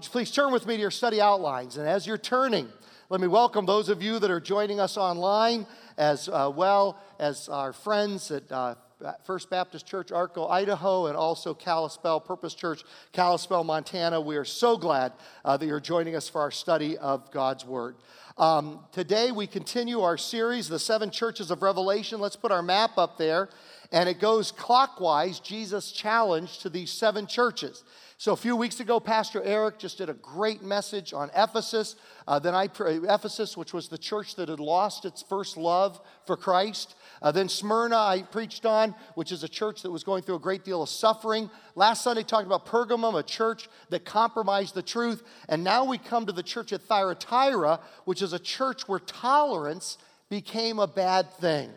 would 0.00 0.06
you 0.06 0.12
please 0.12 0.30
turn 0.30 0.50
with 0.50 0.66
me 0.66 0.76
to 0.76 0.80
your 0.80 0.90
study 0.90 1.20
outlines? 1.20 1.76
And 1.76 1.86
as 1.86 2.06
you're 2.06 2.16
turning, 2.16 2.70
let 3.10 3.20
me 3.20 3.26
welcome 3.26 3.66
those 3.66 3.90
of 3.90 4.02
you 4.02 4.18
that 4.20 4.30
are 4.30 4.40
joining 4.40 4.80
us 4.80 4.96
online, 4.96 5.66
as 5.98 6.26
uh, 6.26 6.50
well 6.56 6.98
as 7.18 7.50
our 7.50 7.74
friends 7.74 8.30
at 8.30 8.50
uh, 8.50 8.76
First 9.24 9.50
Baptist 9.50 9.86
Church, 9.86 10.10
Arco, 10.10 10.46
Idaho, 10.46 11.08
and 11.08 11.18
also 11.18 11.52
Kalispell 11.52 12.18
Purpose 12.18 12.54
Church, 12.54 12.82
Kalispell, 13.12 13.62
Montana. 13.62 14.18
We 14.18 14.38
are 14.38 14.44
so 14.46 14.78
glad 14.78 15.12
uh, 15.44 15.58
that 15.58 15.66
you're 15.66 15.80
joining 15.80 16.16
us 16.16 16.30
for 16.30 16.40
our 16.40 16.50
study 16.50 16.96
of 16.96 17.30
God's 17.30 17.66
Word. 17.66 17.96
Um, 18.38 18.80
today, 18.92 19.32
we 19.32 19.46
continue 19.46 20.00
our 20.00 20.16
series, 20.16 20.66
The 20.70 20.78
Seven 20.78 21.10
Churches 21.10 21.50
of 21.50 21.60
Revelation. 21.60 22.20
Let's 22.20 22.36
put 22.36 22.52
our 22.52 22.62
map 22.62 22.96
up 22.96 23.18
there. 23.18 23.50
And 23.92 24.08
it 24.08 24.18
goes 24.18 24.50
clockwise, 24.50 25.40
Jesus' 25.40 25.92
challenge 25.92 26.60
to 26.60 26.70
these 26.70 26.90
seven 26.90 27.26
churches. 27.26 27.84
So 28.20 28.34
a 28.34 28.36
few 28.36 28.54
weeks 28.54 28.80
ago, 28.80 29.00
Pastor 29.00 29.42
Eric 29.42 29.78
just 29.78 29.96
did 29.96 30.10
a 30.10 30.12
great 30.12 30.62
message 30.62 31.14
on 31.14 31.30
Ephesus. 31.34 31.96
Uh, 32.28 32.38
then 32.38 32.54
I 32.54 32.64
Ephesus, 32.64 33.56
which 33.56 33.72
was 33.72 33.88
the 33.88 33.96
church 33.96 34.34
that 34.34 34.50
had 34.50 34.60
lost 34.60 35.06
its 35.06 35.22
first 35.22 35.56
love 35.56 35.98
for 36.26 36.36
Christ. 36.36 36.96
Uh, 37.22 37.32
then 37.32 37.48
Smyrna, 37.48 37.96
I 37.96 38.20
preached 38.20 38.66
on, 38.66 38.94
which 39.14 39.32
is 39.32 39.42
a 39.42 39.48
church 39.48 39.80
that 39.80 39.90
was 39.90 40.04
going 40.04 40.22
through 40.22 40.34
a 40.34 40.38
great 40.38 40.66
deal 40.66 40.82
of 40.82 40.90
suffering. 40.90 41.48
Last 41.76 42.04
Sunday, 42.04 42.22
talked 42.22 42.44
about 42.44 42.66
Pergamum, 42.66 43.18
a 43.18 43.22
church 43.22 43.70
that 43.88 44.04
compromised 44.04 44.74
the 44.74 44.82
truth. 44.82 45.22
And 45.48 45.64
now 45.64 45.86
we 45.86 45.96
come 45.96 46.26
to 46.26 46.32
the 46.32 46.42
church 46.42 46.74
at 46.74 46.82
Thyatira, 46.82 47.80
which 48.04 48.20
is 48.20 48.34
a 48.34 48.38
church 48.38 48.86
where 48.86 48.98
tolerance 48.98 49.96
became 50.28 50.78
a 50.78 50.86
bad 50.86 51.32
thing. 51.36 51.70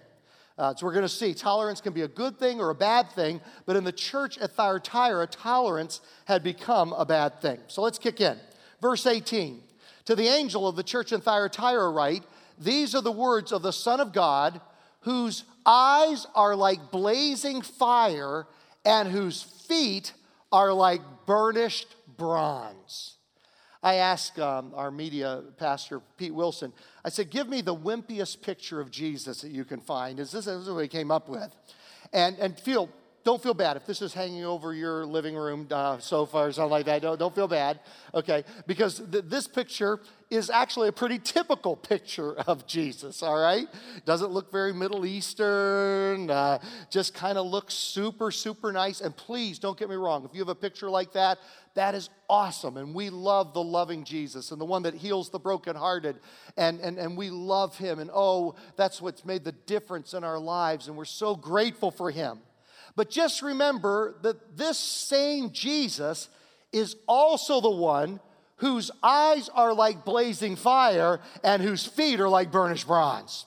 Uh, 0.63 0.73
so 0.73 0.85
we're 0.85 0.93
going 0.93 1.03
to 1.03 1.09
see 1.09 1.33
tolerance 1.33 1.81
can 1.81 1.91
be 1.91 2.03
a 2.03 2.07
good 2.07 2.39
thing 2.39 2.61
or 2.61 2.69
a 2.69 2.75
bad 2.75 3.11
thing, 3.11 3.41
but 3.65 3.75
in 3.75 3.83
the 3.83 3.91
church 3.91 4.37
at 4.37 4.51
Thyatira, 4.51 5.27
tolerance 5.27 5.99
had 6.23 6.41
become 6.41 6.93
a 6.93 7.05
bad 7.05 7.41
thing. 7.41 7.59
So 7.67 7.81
let's 7.81 7.99
kick 7.99 8.21
in. 8.21 8.37
Verse 8.81 9.05
18 9.05 9.59
To 10.05 10.15
the 10.15 10.27
angel 10.27 10.65
of 10.65 10.77
the 10.77 10.83
church 10.83 11.11
in 11.11 11.19
Thyatira, 11.19 11.89
write, 11.89 12.23
These 12.57 12.95
are 12.95 13.01
the 13.01 13.11
words 13.11 13.51
of 13.51 13.61
the 13.61 13.73
Son 13.73 13.99
of 13.99 14.13
God, 14.13 14.61
whose 15.01 15.43
eyes 15.65 16.27
are 16.33 16.55
like 16.55 16.91
blazing 16.91 17.61
fire, 17.61 18.47
and 18.85 19.09
whose 19.09 19.43
feet 19.43 20.13
are 20.49 20.71
like 20.71 21.01
burnished 21.25 21.93
bronze. 22.15 23.17
I 23.83 23.95
asked 23.95 24.39
um, 24.39 24.71
our 24.75 24.91
media 24.91 25.43
pastor, 25.57 25.99
Pete 26.15 26.33
Wilson, 26.33 26.71
I 27.05 27.09
said, 27.09 27.29
Give 27.29 27.47
me 27.47 27.61
the 27.61 27.75
wimpiest 27.75 28.41
picture 28.41 28.79
of 28.79 28.91
Jesus 28.91 29.41
that 29.41 29.51
you 29.51 29.65
can 29.65 29.79
find. 29.79 30.19
Is 30.19 30.31
this, 30.31 30.45
this 30.45 30.55
is 30.55 30.69
what 30.69 30.81
he 30.81 30.87
came 30.87 31.11
up 31.11 31.29
with? 31.29 31.53
And, 32.11 32.37
and 32.39 32.57
feel, 32.59 32.89
don't 33.23 33.41
feel 33.41 33.53
bad 33.53 33.77
if 33.77 33.85
this 33.85 34.01
is 34.01 34.13
hanging 34.13 34.43
over 34.43 34.73
your 34.73 35.05
living 35.05 35.35
room 35.35 35.67
uh, 35.71 35.97
sofa 35.99 36.37
or 36.37 36.51
something 36.51 36.71
like 36.71 36.85
that. 36.85 37.01
Don't, 37.01 37.17
don't 37.17 37.33
feel 37.33 37.47
bad, 37.47 37.79
okay? 38.13 38.43
Because 38.67 39.01
th- 39.11 39.23
this 39.27 39.47
picture 39.47 40.01
is 40.29 40.49
actually 40.49 40.89
a 40.89 40.91
pretty 40.91 41.19
typical 41.19 41.75
picture 41.75 42.33
of 42.47 42.67
Jesus, 42.67 43.23
all 43.23 43.39
right? 43.39 43.67
Doesn't 44.05 44.31
look 44.31 44.51
very 44.51 44.73
Middle 44.73 45.05
Eastern, 45.05 46.29
uh, 46.29 46.59
just 46.89 47.13
kind 47.13 47.37
of 47.37 47.45
looks 47.45 47.73
super, 47.73 48.29
super 48.29 48.73
nice. 48.73 48.99
And 48.99 49.15
please 49.15 49.57
don't 49.57 49.77
get 49.77 49.89
me 49.89 49.95
wrong, 49.95 50.25
if 50.25 50.33
you 50.33 50.41
have 50.41 50.49
a 50.49 50.55
picture 50.55 50.89
like 50.89 51.13
that, 51.13 51.39
that 51.75 51.95
is 51.95 52.09
awesome. 52.29 52.77
And 52.77 52.93
we 52.93 53.09
love 53.09 53.53
the 53.53 53.63
loving 53.63 54.03
Jesus 54.03 54.51
and 54.51 54.59
the 54.59 54.65
one 54.65 54.83
that 54.83 54.93
heals 54.93 55.29
the 55.29 55.39
brokenhearted. 55.39 56.19
And, 56.57 56.79
and, 56.81 56.97
and 56.97 57.17
we 57.17 57.29
love 57.29 57.77
him. 57.77 57.99
And 57.99 58.11
oh, 58.13 58.55
that's 58.75 59.01
what's 59.01 59.25
made 59.25 59.43
the 59.43 59.53
difference 59.53 60.13
in 60.13 60.23
our 60.23 60.39
lives. 60.39 60.87
And 60.87 60.97
we're 60.97 61.05
so 61.05 61.35
grateful 61.35 61.89
for 61.89 62.11
him. 62.11 62.39
But 62.95 63.09
just 63.09 63.41
remember 63.41 64.15
that 64.21 64.57
this 64.57 64.77
same 64.77 65.51
Jesus 65.51 66.29
is 66.71 66.95
also 67.07 67.61
the 67.61 67.69
one 67.69 68.19
whose 68.57 68.91
eyes 69.01 69.49
are 69.49 69.73
like 69.73 70.05
blazing 70.05 70.55
fire 70.55 71.19
and 71.43 71.61
whose 71.61 71.85
feet 71.85 72.19
are 72.19 72.29
like 72.29 72.51
burnished 72.51 72.87
bronze, 72.87 73.45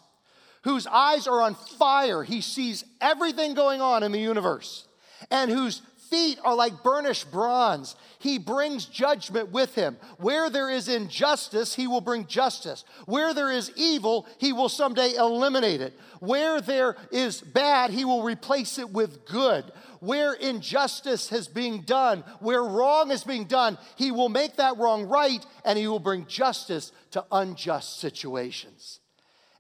whose 0.62 0.86
eyes 0.86 1.26
are 1.26 1.40
on 1.40 1.54
fire. 1.54 2.22
He 2.22 2.40
sees 2.40 2.84
everything 3.00 3.54
going 3.54 3.80
on 3.80 4.02
in 4.02 4.12
the 4.12 4.20
universe, 4.20 4.86
and 5.30 5.50
whose 5.50 5.80
feet 6.10 6.38
are 6.44 6.54
like 6.54 6.82
burnished 6.82 7.30
bronze. 7.30 7.96
He 8.18 8.38
brings 8.38 8.86
judgment 8.86 9.50
with 9.52 9.74
him. 9.74 9.96
Where 10.18 10.50
there 10.50 10.70
is 10.70 10.88
injustice, 10.88 11.74
he 11.74 11.86
will 11.86 12.00
bring 12.00 12.26
justice. 12.26 12.84
Where 13.04 13.34
there 13.34 13.50
is 13.50 13.70
evil, 13.76 14.26
he 14.38 14.52
will 14.52 14.68
someday 14.68 15.14
eliminate 15.14 15.80
it. 15.80 15.98
Where 16.20 16.60
there 16.60 16.96
is 17.12 17.40
bad, 17.40 17.90
he 17.90 18.04
will 18.04 18.22
replace 18.22 18.78
it 18.78 18.90
with 18.90 19.26
good. 19.26 19.64
Where 20.00 20.34
injustice 20.34 21.28
has 21.30 21.48
been 21.48 21.82
done, 21.82 22.24
where 22.40 22.62
wrong 22.62 23.10
is 23.10 23.24
being 23.24 23.44
done, 23.44 23.78
he 23.96 24.10
will 24.10 24.28
make 24.28 24.56
that 24.56 24.78
wrong 24.78 25.04
right 25.04 25.44
and 25.64 25.78
he 25.78 25.88
will 25.88 26.00
bring 26.00 26.26
justice 26.26 26.92
to 27.12 27.24
unjust 27.32 28.00
situations. 28.00 29.00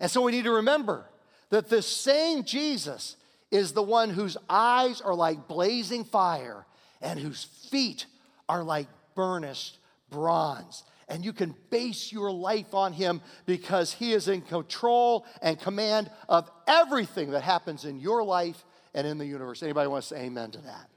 And 0.00 0.10
so 0.10 0.22
we 0.22 0.32
need 0.32 0.44
to 0.44 0.52
remember 0.52 1.06
that 1.50 1.68
this 1.68 1.86
same 1.86 2.44
Jesus 2.44 3.16
is 3.50 3.72
the 3.72 3.82
one 3.82 4.10
whose 4.10 4.36
eyes 4.48 5.00
are 5.00 5.14
like 5.14 5.48
blazing 5.48 6.04
fire 6.04 6.66
and 7.00 7.18
whose 7.18 7.44
feet 7.70 8.06
are 8.48 8.62
like 8.62 8.88
burnished 9.14 9.78
bronze. 10.10 10.84
And 11.08 11.24
you 11.24 11.32
can 11.32 11.54
base 11.70 12.12
your 12.12 12.32
life 12.32 12.74
on 12.74 12.92
him 12.92 13.20
because 13.46 13.92
he 13.92 14.12
is 14.12 14.26
in 14.26 14.40
control 14.40 15.24
and 15.40 15.60
command 15.60 16.10
of 16.28 16.50
everything 16.66 17.30
that 17.30 17.42
happens 17.42 17.84
in 17.84 18.00
your 18.00 18.24
life 18.24 18.64
and 18.92 19.06
in 19.06 19.18
the 19.18 19.26
universe. 19.26 19.62
Anybody 19.62 19.88
want 19.88 20.02
to 20.02 20.08
say 20.08 20.22
amen 20.22 20.50
to 20.52 20.58
that? 20.62 20.88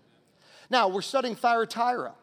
Now, 0.71 0.87
we're 0.87 1.01
studying 1.01 1.35
Thyatira, 1.35 2.13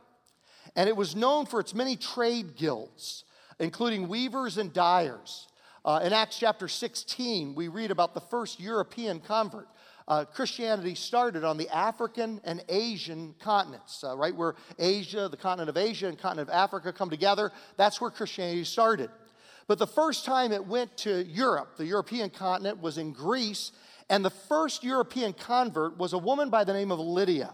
and 0.74 0.88
it 0.88 0.96
was 0.96 1.14
known 1.14 1.46
for 1.46 1.60
its 1.60 1.74
many 1.74 1.96
trade 1.96 2.56
guilds, 2.56 3.24
including 3.58 4.08
weavers 4.08 4.58
and 4.58 4.72
dyers. 4.72 5.48
Uh, 5.84 6.00
in 6.02 6.12
Acts 6.12 6.38
chapter 6.38 6.66
16, 6.66 7.54
we 7.54 7.68
read 7.68 7.92
about 7.92 8.14
the 8.14 8.20
first 8.20 8.58
European 8.58 9.20
convert 9.20 9.68
uh, 10.08 10.24
Christianity 10.24 10.94
started 10.94 11.42
on 11.42 11.56
the 11.56 11.68
African 11.68 12.40
and 12.44 12.62
Asian 12.68 13.34
continents, 13.40 14.04
uh, 14.04 14.16
right? 14.16 14.34
Where 14.34 14.54
Asia, 14.78 15.28
the 15.28 15.36
continent 15.36 15.68
of 15.68 15.76
Asia, 15.76 16.06
and 16.06 16.18
continent 16.18 16.48
of 16.48 16.54
Africa 16.54 16.92
come 16.92 17.10
together. 17.10 17.50
That's 17.76 18.00
where 18.00 18.10
Christianity 18.10 18.64
started. 18.64 19.10
But 19.66 19.78
the 19.78 19.86
first 19.86 20.24
time 20.24 20.52
it 20.52 20.64
went 20.64 20.96
to 20.98 21.24
Europe, 21.24 21.76
the 21.76 21.86
European 21.86 22.30
continent, 22.30 22.80
was 22.80 22.98
in 22.98 23.12
Greece. 23.12 23.72
And 24.08 24.24
the 24.24 24.30
first 24.30 24.84
European 24.84 25.32
convert 25.32 25.98
was 25.98 26.12
a 26.12 26.18
woman 26.18 26.50
by 26.50 26.62
the 26.62 26.72
name 26.72 26.92
of 26.92 27.00
Lydia. 27.00 27.52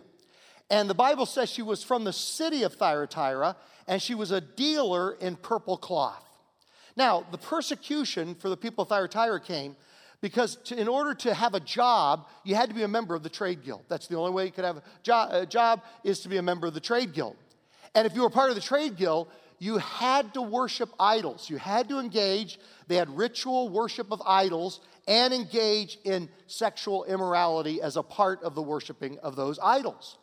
And 0.68 0.90
the 0.90 0.94
Bible 0.94 1.24
says 1.24 1.50
she 1.50 1.62
was 1.62 1.82
from 1.82 2.04
the 2.04 2.12
city 2.12 2.62
of 2.62 2.74
Thyatira, 2.74 3.56
and 3.88 4.00
she 4.00 4.14
was 4.14 4.30
a 4.30 4.40
dealer 4.40 5.12
in 5.12 5.36
purple 5.36 5.78
cloth. 5.78 6.24
Now, 6.96 7.26
the 7.30 7.38
persecution 7.38 8.34
for 8.34 8.50
the 8.50 8.56
people 8.56 8.82
of 8.82 8.88
Thyatira 8.90 9.40
came 9.40 9.76
because 10.22 10.56
to, 10.64 10.80
in 10.80 10.88
order 10.88 11.12
to 11.12 11.34
have 11.34 11.52
a 11.52 11.60
job, 11.60 12.26
you 12.44 12.54
had 12.54 12.70
to 12.70 12.74
be 12.74 12.84
a 12.84 12.88
member 12.88 13.14
of 13.14 13.22
the 13.22 13.28
trade 13.28 13.62
guild. 13.62 13.82
That's 13.88 14.06
the 14.06 14.16
only 14.16 14.30
way 14.30 14.46
you 14.46 14.52
could 14.52 14.64
have 14.64 14.78
a 14.78 14.82
job, 15.02 15.30
a 15.32 15.44
job 15.44 15.82
is 16.04 16.20
to 16.20 16.30
be 16.30 16.38
a 16.38 16.42
member 16.42 16.66
of 16.66 16.72
the 16.72 16.80
trade 16.80 17.12
guild. 17.12 17.36
And 17.94 18.06
if 18.06 18.14
you 18.14 18.22
were 18.22 18.30
part 18.30 18.48
of 18.48 18.54
the 18.54 18.62
trade 18.62 18.96
guild, 18.96 19.28
you 19.58 19.78
had 19.78 20.32
to 20.34 20.42
worship 20.42 20.88
idols. 20.98 21.50
You 21.50 21.58
had 21.58 21.88
to 21.90 21.98
engage. 21.98 22.58
They 22.88 22.96
had 22.96 23.14
ritual 23.14 23.68
worship 23.68 24.10
of 24.10 24.22
idols 24.24 24.80
and 25.06 25.34
engage 25.34 25.98
in 26.04 26.28
sexual 26.46 27.04
immorality 27.04 27.82
as 27.82 27.96
a 27.96 28.02
part 28.02 28.42
of 28.42 28.54
the 28.54 28.62
worshiping 28.62 29.18
of 29.18 29.36
those 29.36 29.58
idols. 29.62 30.16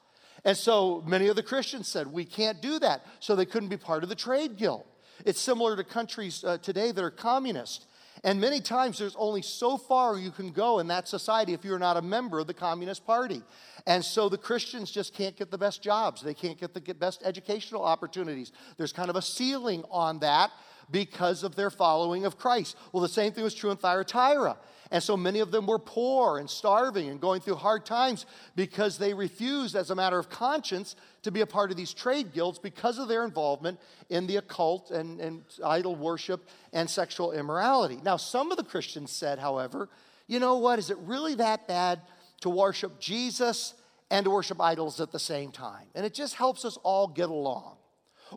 And 0.46 0.58
so 0.58 1.04
many 1.06 1.28
of 1.28 1.36
the 1.36 1.44
Christians 1.44 1.90
said, 1.90 2.08
we 2.08 2.24
can't 2.24 2.62
do 2.62 2.80
that. 2.80 3.06
So 3.20 3.36
they 3.36 3.46
couldn't 3.46 3.70
be 3.70 3.78
part 3.78 4.04
of 4.04 4.10
the 4.10 4.16
trade 4.16 4.56
guild. 4.56 4.86
It's 5.26 5.42
similar 5.42 5.76
to 5.76 5.84
countries 5.84 6.44
uh, 6.46 6.58
today 6.60 6.92
that 6.94 7.04
are 7.04 7.12
communist. 7.12 7.86
And 8.24 8.42
many 8.42 8.60
times 8.60 9.00
there's 9.00 9.16
only 9.18 9.42
so 9.42 9.78
far 9.78 10.18
you 10.18 10.32
can 10.32 10.52
go 10.52 10.80
in 10.80 10.88
that 10.88 11.08
society 11.08 11.54
if 11.54 11.64
you're 11.64 11.80
not 11.80 11.96
a 11.98 12.02
member 12.02 12.40
of 12.40 12.48
the 12.48 12.54
Communist 12.54 13.06
Party. 13.06 13.42
And 13.88 14.04
so 14.04 14.28
the 14.28 14.38
Christians 14.38 14.92
just 14.92 15.14
can't 15.14 15.36
get 15.38 15.52
the 15.52 15.58
best 15.58 15.82
jobs. 15.82 16.22
They 16.22 16.34
can't 16.34 16.60
get 16.60 16.74
the 16.74 16.94
best 16.94 17.22
educational 17.24 17.84
opportunities. 17.84 18.52
There's 18.78 18.92
kind 18.92 19.10
of 19.10 19.16
a 19.16 19.22
ceiling 19.22 19.84
on 19.90 20.20
that 20.20 20.52
because 20.92 21.44
of 21.44 21.56
their 21.56 21.70
following 21.70 22.26
of 22.26 22.38
Christ. 22.38 22.76
Well, 22.92 23.02
the 23.02 23.10
same 23.10 23.32
thing 23.32 23.44
was 23.44 23.54
true 23.54 23.72
in 23.72 23.78
Thyatira. 23.78 24.58
And 24.92 25.04
so 25.04 25.16
many 25.16 25.40
of 25.40 25.52
them 25.52 25.68
were 25.68 25.78
poor 25.78 26.40
and 26.40 26.50
starving 26.50 27.10
and 27.10 27.22
going 27.22 27.42
through 27.42 27.56
hard 27.56 27.86
times 27.86 28.26
because 28.56 28.98
they 28.98 29.14
refused, 29.14 29.76
as 29.76 29.92
a 29.92 29.96
matter 29.96 30.18
of 30.18 30.30
conscience, 30.30 30.96
to 31.22 31.32
be 31.32 31.42
a 31.42 31.46
part 31.46 31.70
of 31.70 31.78
these 31.78 31.94
trade 31.94 32.34
guilds 32.34 32.58
because 32.58 32.98
of 32.98 33.08
their 33.08 33.24
involvement 33.24 33.80
in 34.10 34.26
the 34.26 34.38
occult 34.38 34.90
and, 34.90 35.20
and 35.20 35.44
idol 35.64 35.96
worship 35.96 36.48
and 36.74 36.90
sexual 36.90 37.32
immorality. 37.32 38.00
Now, 38.04 38.18
some 38.18 38.52
of 38.52 38.58
the 38.58 38.64
Christians 38.64 39.12
said, 39.12 39.38
however, 39.38 39.90
you 40.28 40.40
know 40.40 40.58
what? 40.58 40.80
Is 40.80 40.90
it 40.90 40.98
really 41.00 41.36
that 41.36 41.68
bad 41.68 42.02
to 42.42 42.50
worship 42.50 43.00
Jesus 43.00 43.76
and 44.10 44.24
to 44.24 44.32
worship 44.32 44.60
idols 44.60 45.00
at 45.00 45.12
the 45.12 45.20
same 45.20 45.52
time? 45.52 45.86
And 45.94 46.04
it 46.04 46.16
just 46.16 46.34
helps 46.34 46.66
us 46.66 46.78
all 46.84 47.08
get 47.08 47.30
along 47.30 47.79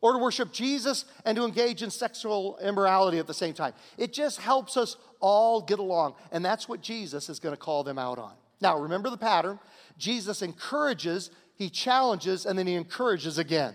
or 0.00 0.12
to 0.12 0.18
worship 0.18 0.52
Jesus 0.52 1.04
and 1.24 1.36
to 1.36 1.44
engage 1.44 1.82
in 1.82 1.90
sexual 1.90 2.58
immorality 2.62 3.18
at 3.18 3.26
the 3.26 3.34
same 3.34 3.54
time. 3.54 3.74
It 3.98 4.12
just 4.12 4.40
helps 4.40 4.76
us 4.76 4.96
all 5.20 5.60
get 5.60 5.78
along. 5.78 6.14
And 6.30 6.44
that's 6.44 6.68
what 6.68 6.80
Jesus 6.80 7.28
is 7.28 7.38
going 7.38 7.54
to 7.54 7.60
call 7.60 7.84
them 7.84 7.98
out 7.98 8.18
on. 8.18 8.32
Now, 8.60 8.78
remember 8.78 9.10
the 9.10 9.18
pattern. 9.18 9.58
Jesus 9.98 10.40
encourages, 10.40 11.30
he 11.56 11.68
challenges, 11.68 12.46
and 12.46 12.58
then 12.58 12.66
he 12.66 12.74
encourages 12.74 13.38
again. 13.38 13.74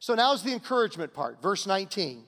So 0.00 0.14
now's 0.14 0.42
the 0.42 0.52
encouragement 0.52 1.12
part, 1.12 1.42
verse 1.42 1.66
19. 1.66 2.22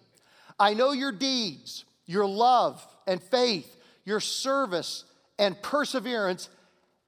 I 0.58 0.74
know 0.74 0.92
your 0.92 1.12
deeds, 1.12 1.84
your 2.04 2.26
love 2.26 2.84
and 3.06 3.22
faith, 3.22 3.76
your 4.04 4.20
service 4.20 5.04
and 5.38 5.60
perseverance, 5.62 6.48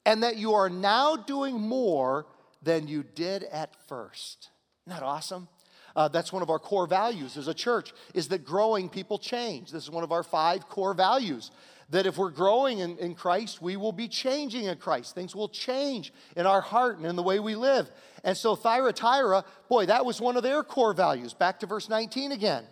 and 0.06 0.22
that 0.22 0.36
you 0.36 0.54
are 0.54 0.70
now 0.70 1.16
doing 1.16 1.60
more 1.60 2.26
than 2.62 2.88
you 2.88 3.02
did 3.02 3.42
at 3.44 3.74
first. 3.88 4.50
Isn't 4.86 4.98
that 4.98 5.04
awesome? 5.04 5.48
Uh, 5.94 6.08
that's 6.08 6.32
one 6.32 6.42
of 6.42 6.50
our 6.50 6.58
core 6.58 6.86
values 6.86 7.36
as 7.36 7.48
a 7.48 7.54
church 7.54 7.92
is 8.14 8.28
that 8.28 8.44
growing 8.44 8.88
people 8.88 9.18
change. 9.18 9.70
This 9.70 9.84
is 9.84 9.90
one 9.90 10.04
of 10.04 10.12
our 10.12 10.22
five 10.22 10.68
core 10.68 10.94
values 10.94 11.50
that 11.90 12.06
if 12.06 12.16
we're 12.16 12.30
growing 12.30 12.78
in, 12.78 12.96
in 12.98 13.14
christ 13.14 13.60
we 13.60 13.76
will 13.76 13.92
be 13.92 14.08
changing 14.08 14.64
in 14.64 14.76
christ. 14.78 15.14
Things 15.14 15.36
will 15.36 15.48
change 15.48 16.12
in 16.36 16.46
our 16.46 16.62
heart 16.62 16.96
and 16.96 17.06
in 17.06 17.16
the 17.16 17.22
way 17.22 17.38
we 17.38 17.54
live. 17.54 17.90
And 18.24 18.36
so 18.36 18.56
thyatira 18.56 19.44
boy 19.68 19.86
that 19.86 20.04
was 20.04 20.20
one 20.20 20.36
of 20.36 20.42
their 20.42 20.62
core 20.62 20.94
values. 20.94 21.34
Back 21.34 21.60
to 21.60 21.66
verse 21.66 21.88
19 21.88 22.32
again. 22.32 22.64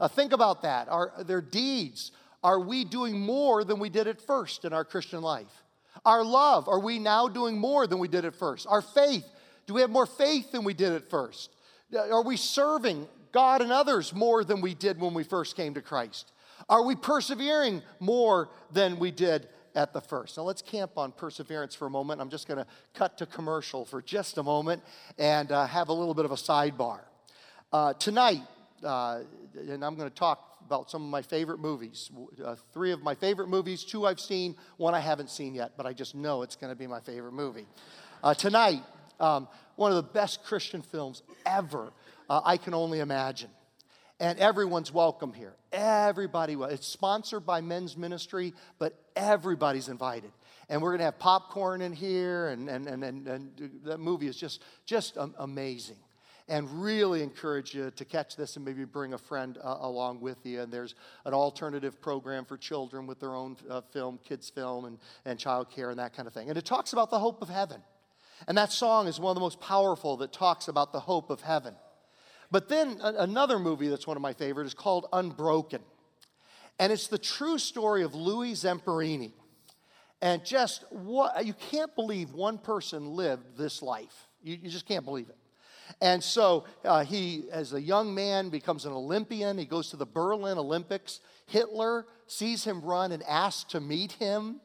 Uh, 0.00 0.08
think 0.08 0.32
about 0.32 0.62
that. 0.62 0.88
Our, 0.88 1.12
their 1.24 1.40
deeds 1.40 2.10
are 2.42 2.60
we 2.60 2.84
doing 2.84 3.18
more 3.18 3.64
than 3.64 3.78
we 3.78 3.88
did 3.88 4.06
at 4.06 4.20
first 4.20 4.64
in 4.64 4.72
our 4.72 4.84
christian 4.84 5.22
life? 5.22 5.62
Our 6.04 6.24
love 6.24 6.68
are 6.68 6.80
we 6.80 6.98
now 6.98 7.28
doing 7.28 7.56
more 7.56 7.86
than 7.86 8.00
we 8.00 8.08
did 8.08 8.24
at 8.24 8.34
first? 8.34 8.66
Our 8.68 8.82
faith 8.82 9.24
do 9.66 9.74
we 9.74 9.80
have 9.80 9.90
more 9.90 10.06
faith 10.06 10.50
than 10.50 10.64
we 10.64 10.74
did 10.74 10.92
at 10.92 11.08
first 11.08 11.50
are 11.92 12.22
we 12.22 12.36
serving 12.36 13.06
God 13.32 13.62
and 13.62 13.72
others 13.72 14.14
more 14.14 14.44
than 14.44 14.60
we 14.60 14.74
did 14.74 15.00
when 15.00 15.12
we 15.14 15.24
first 15.24 15.56
came 15.56 15.74
to 15.74 15.82
Christ? 15.82 16.32
Are 16.68 16.84
we 16.84 16.94
persevering 16.94 17.82
more 18.00 18.48
than 18.72 18.98
we 18.98 19.10
did 19.10 19.48
at 19.74 19.92
the 19.92 20.00
first? 20.00 20.36
Now 20.36 20.44
let's 20.44 20.62
camp 20.62 20.92
on 20.96 21.12
perseverance 21.12 21.74
for 21.74 21.86
a 21.86 21.90
moment. 21.90 22.20
I'm 22.20 22.30
just 22.30 22.46
going 22.46 22.58
to 22.58 22.66
cut 22.94 23.18
to 23.18 23.26
commercial 23.26 23.84
for 23.84 24.00
just 24.00 24.38
a 24.38 24.42
moment 24.42 24.82
and 25.18 25.50
uh, 25.50 25.66
have 25.66 25.88
a 25.88 25.92
little 25.92 26.14
bit 26.14 26.24
of 26.24 26.30
a 26.30 26.36
sidebar. 26.36 27.00
Uh, 27.72 27.92
tonight, 27.94 28.42
uh, 28.84 29.22
and 29.58 29.84
I'm 29.84 29.96
going 29.96 30.08
to 30.08 30.14
talk 30.14 30.58
about 30.64 30.90
some 30.90 31.02
of 31.02 31.10
my 31.10 31.22
favorite 31.22 31.58
movies. 31.58 32.10
Uh, 32.42 32.54
three 32.72 32.92
of 32.92 33.02
my 33.02 33.14
favorite 33.14 33.48
movies, 33.48 33.84
two 33.84 34.06
I've 34.06 34.20
seen, 34.20 34.56
one 34.76 34.94
I 34.94 35.00
haven't 35.00 35.28
seen 35.28 35.54
yet, 35.54 35.72
but 35.76 35.84
I 35.84 35.92
just 35.92 36.14
know 36.14 36.42
it's 36.42 36.56
going 36.56 36.70
to 36.70 36.76
be 36.76 36.86
my 36.86 37.00
favorite 37.00 37.32
movie. 37.32 37.66
Uh, 38.22 38.32
tonight, 38.32 38.82
um, 39.20 39.48
one 39.76 39.90
of 39.90 39.96
the 39.96 40.02
best 40.02 40.44
Christian 40.44 40.82
films 40.82 41.22
ever, 41.46 41.92
uh, 42.28 42.40
I 42.44 42.56
can 42.56 42.74
only 42.74 43.00
imagine. 43.00 43.50
And 44.20 44.38
everyone's 44.38 44.92
welcome 44.92 45.32
here. 45.32 45.54
Everybody, 45.72 46.54
it's 46.54 46.86
sponsored 46.86 47.44
by 47.44 47.60
Men's 47.60 47.96
Ministry, 47.96 48.54
but 48.78 48.94
everybody's 49.16 49.88
invited. 49.88 50.30
And 50.68 50.80
we're 50.80 50.90
going 50.90 51.00
to 51.00 51.06
have 51.06 51.18
popcorn 51.18 51.82
in 51.82 51.92
here, 51.92 52.48
and, 52.48 52.68
and, 52.68 52.86
and, 52.86 53.04
and, 53.04 53.26
and 53.26 53.70
that 53.84 53.98
movie 53.98 54.28
is 54.28 54.36
just, 54.36 54.62
just 54.86 55.18
amazing 55.38 55.96
and 56.48 56.82
really 56.82 57.22
encourage 57.22 57.74
you 57.74 57.90
to 57.90 58.04
catch 58.04 58.36
this 58.36 58.56
and 58.56 58.64
maybe 58.64 58.84
bring 58.84 59.14
a 59.14 59.18
friend 59.18 59.58
uh, 59.62 59.78
along 59.80 60.20
with 60.20 60.44
you. 60.44 60.60
And 60.60 60.72
there's 60.72 60.94
an 61.24 61.32
alternative 61.32 62.00
program 62.00 62.44
for 62.44 62.56
children 62.56 63.06
with 63.06 63.18
their 63.18 63.34
own 63.34 63.56
uh, 63.68 63.80
film, 63.80 64.18
kids' 64.24 64.50
film, 64.50 64.84
and, 64.84 64.98
and 65.24 65.38
childcare, 65.38 65.90
and 65.90 65.98
that 65.98 66.14
kind 66.14 66.26
of 66.26 66.34
thing. 66.34 66.50
And 66.50 66.58
it 66.58 66.64
talks 66.64 66.92
about 66.92 67.10
the 67.10 67.18
hope 67.18 67.40
of 67.40 67.48
heaven. 67.48 67.82
And 68.46 68.58
that 68.58 68.72
song 68.72 69.06
is 69.06 69.18
one 69.18 69.30
of 69.30 69.34
the 69.34 69.40
most 69.40 69.60
powerful 69.60 70.18
that 70.18 70.32
talks 70.32 70.68
about 70.68 70.92
the 70.92 71.00
hope 71.00 71.30
of 71.30 71.40
heaven. 71.40 71.74
But 72.50 72.68
then 72.68 72.98
another 73.02 73.58
movie 73.58 73.88
that's 73.88 74.06
one 74.06 74.16
of 74.16 74.22
my 74.22 74.32
favorite 74.32 74.66
is 74.66 74.74
called 74.74 75.06
Unbroken. 75.12 75.82
And 76.78 76.92
it's 76.92 77.06
the 77.06 77.18
true 77.18 77.58
story 77.58 78.02
of 78.02 78.14
Louis 78.14 78.52
Zamperini. 78.52 79.32
And 80.20 80.44
just 80.44 80.84
what, 80.90 81.44
you 81.44 81.54
can't 81.70 81.94
believe 81.94 82.32
one 82.32 82.58
person 82.58 83.06
lived 83.06 83.56
this 83.56 83.82
life. 83.82 84.28
You, 84.42 84.58
you 84.62 84.70
just 84.70 84.86
can't 84.86 85.04
believe 85.04 85.28
it. 85.28 85.36
And 86.00 86.22
so 86.22 86.64
uh, 86.84 87.04
he, 87.04 87.44
as 87.52 87.72
a 87.72 87.80
young 87.80 88.14
man, 88.14 88.48
becomes 88.48 88.86
an 88.86 88.92
Olympian. 88.92 89.58
He 89.58 89.66
goes 89.66 89.90
to 89.90 89.96
the 89.96 90.06
Berlin 90.06 90.58
Olympics. 90.58 91.20
Hitler 91.46 92.06
sees 92.26 92.64
him 92.64 92.80
run 92.80 93.12
and 93.12 93.22
asks 93.24 93.72
to 93.72 93.80
meet 93.80 94.12
him. 94.12 94.60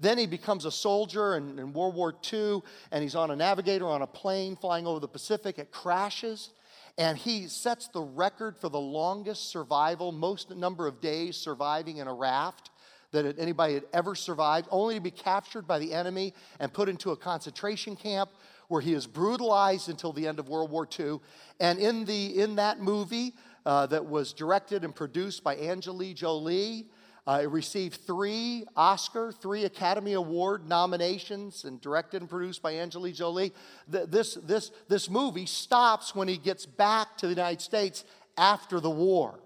Then 0.00 0.16
he 0.16 0.26
becomes 0.26 0.64
a 0.64 0.70
soldier 0.70 1.36
in, 1.36 1.58
in 1.58 1.72
World 1.72 1.94
War 1.94 2.14
II, 2.32 2.62
and 2.90 3.02
he's 3.02 3.14
on 3.14 3.30
a 3.30 3.36
navigator 3.36 3.86
on 3.86 4.02
a 4.02 4.06
plane 4.06 4.56
flying 4.56 4.86
over 4.86 4.98
the 4.98 5.08
Pacific. 5.08 5.58
It 5.58 5.70
crashes, 5.70 6.50
and 6.96 7.18
he 7.18 7.46
sets 7.48 7.88
the 7.88 8.00
record 8.00 8.56
for 8.56 8.70
the 8.70 8.80
longest 8.80 9.50
survival, 9.50 10.10
most 10.10 10.56
number 10.56 10.86
of 10.86 11.00
days 11.00 11.36
surviving 11.36 11.98
in 11.98 12.08
a 12.08 12.14
raft 12.14 12.70
that 13.12 13.38
anybody 13.38 13.74
had 13.74 13.84
ever 13.92 14.14
survived, 14.14 14.68
only 14.70 14.94
to 14.94 15.00
be 15.00 15.10
captured 15.10 15.66
by 15.66 15.78
the 15.78 15.92
enemy 15.92 16.32
and 16.60 16.72
put 16.72 16.88
into 16.88 17.10
a 17.10 17.16
concentration 17.16 17.96
camp 17.96 18.30
where 18.68 18.80
he 18.80 18.94
is 18.94 19.06
brutalized 19.06 19.88
until 19.88 20.12
the 20.12 20.26
end 20.28 20.38
of 20.38 20.48
World 20.48 20.70
War 20.70 20.88
II. 20.98 21.18
And 21.58 21.78
in, 21.78 22.04
the, 22.04 22.40
in 22.40 22.54
that 22.56 22.80
movie 22.80 23.34
uh, 23.66 23.86
that 23.86 24.06
was 24.06 24.32
directed 24.32 24.84
and 24.84 24.94
produced 24.94 25.42
by 25.42 25.56
Angelina 25.56 26.14
Jolie, 26.14 26.86
uh, 27.26 27.40
it 27.42 27.50
received 27.50 28.00
three 28.06 28.64
Oscar, 28.76 29.32
three 29.32 29.64
Academy 29.64 30.14
Award 30.14 30.68
nominations, 30.68 31.64
and 31.64 31.80
directed 31.80 32.22
and 32.22 32.30
produced 32.30 32.62
by 32.62 32.76
Angelina 32.76 33.14
Jolie. 33.14 33.52
The, 33.88 34.06
this, 34.06 34.34
this, 34.34 34.70
this 34.88 35.10
movie 35.10 35.46
stops 35.46 36.14
when 36.14 36.28
he 36.28 36.36
gets 36.36 36.66
back 36.66 37.16
to 37.18 37.26
the 37.26 37.34
United 37.34 37.60
States 37.60 38.04
after 38.36 38.80
the 38.80 38.90
war. 38.90 39.38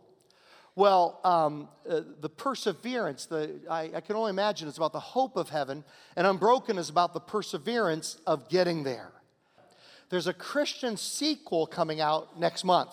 Well, 0.76 1.20
um, 1.24 1.68
uh, 1.88 2.00
the 2.20 2.28
perseverance, 2.28 3.26
the, 3.26 3.60
I, 3.70 3.90
I 3.94 4.00
can 4.00 4.16
only 4.16 4.30
imagine, 4.30 4.66
it's 4.66 4.76
about 4.76 4.92
the 4.92 5.00
hope 5.00 5.36
of 5.36 5.48
heaven, 5.48 5.84
and 6.16 6.26
Unbroken 6.26 6.78
is 6.78 6.88
about 6.88 7.14
the 7.14 7.20
perseverance 7.20 8.18
of 8.26 8.48
getting 8.48 8.82
there. 8.82 9.12
There's 10.10 10.26
a 10.26 10.32
Christian 10.32 10.96
sequel 10.96 11.66
coming 11.66 12.00
out 12.00 12.38
next 12.38 12.64
month 12.64 12.92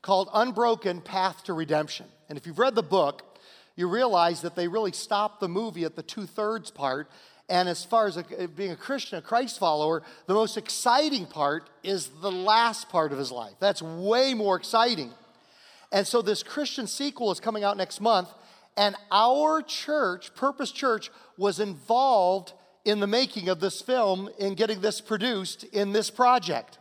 called 0.00 0.28
Unbroken 0.34 1.00
Path 1.00 1.44
to 1.44 1.52
Redemption. 1.52 2.06
And 2.28 2.36
if 2.36 2.46
you've 2.46 2.58
read 2.58 2.74
the 2.74 2.82
book, 2.82 3.31
you 3.76 3.88
realize 3.88 4.42
that 4.42 4.56
they 4.56 4.68
really 4.68 4.92
stopped 4.92 5.40
the 5.40 5.48
movie 5.48 5.84
at 5.84 5.96
the 5.96 6.02
two 6.02 6.26
thirds 6.26 6.70
part. 6.70 7.10
And 7.48 7.68
as 7.68 7.84
far 7.84 8.06
as 8.06 8.16
a, 8.16 8.48
being 8.48 8.70
a 8.70 8.76
Christian, 8.76 9.18
a 9.18 9.22
Christ 9.22 9.58
follower, 9.58 10.02
the 10.26 10.34
most 10.34 10.56
exciting 10.56 11.26
part 11.26 11.68
is 11.82 12.08
the 12.20 12.30
last 12.30 12.88
part 12.88 13.12
of 13.12 13.18
his 13.18 13.32
life. 13.32 13.54
That's 13.60 13.82
way 13.82 14.34
more 14.34 14.56
exciting. 14.56 15.10
And 15.90 16.06
so 16.06 16.22
this 16.22 16.42
Christian 16.42 16.86
sequel 16.86 17.30
is 17.30 17.40
coming 17.40 17.64
out 17.64 17.76
next 17.76 18.00
month. 18.00 18.28
And 18.76 18.96
our 19.10 19.60
church, 19.60 20.34
Purpose 20.34 20.72
Church, 20.72 21.10
was 21.36 21.60
involved 21.60 22.54
in 22.84 23.00
the 23.00 23.06
making 23.06 23.48
of 23.48 23.60
this 23.60 23.82
film, 23.82 24.30
in 24.38 24.54
getting 24.54 24.80
this 24.80 25.00
produced 25.00 25.64
in 25.64 25.92
this 25.92 26.10
project. 26.10 26.78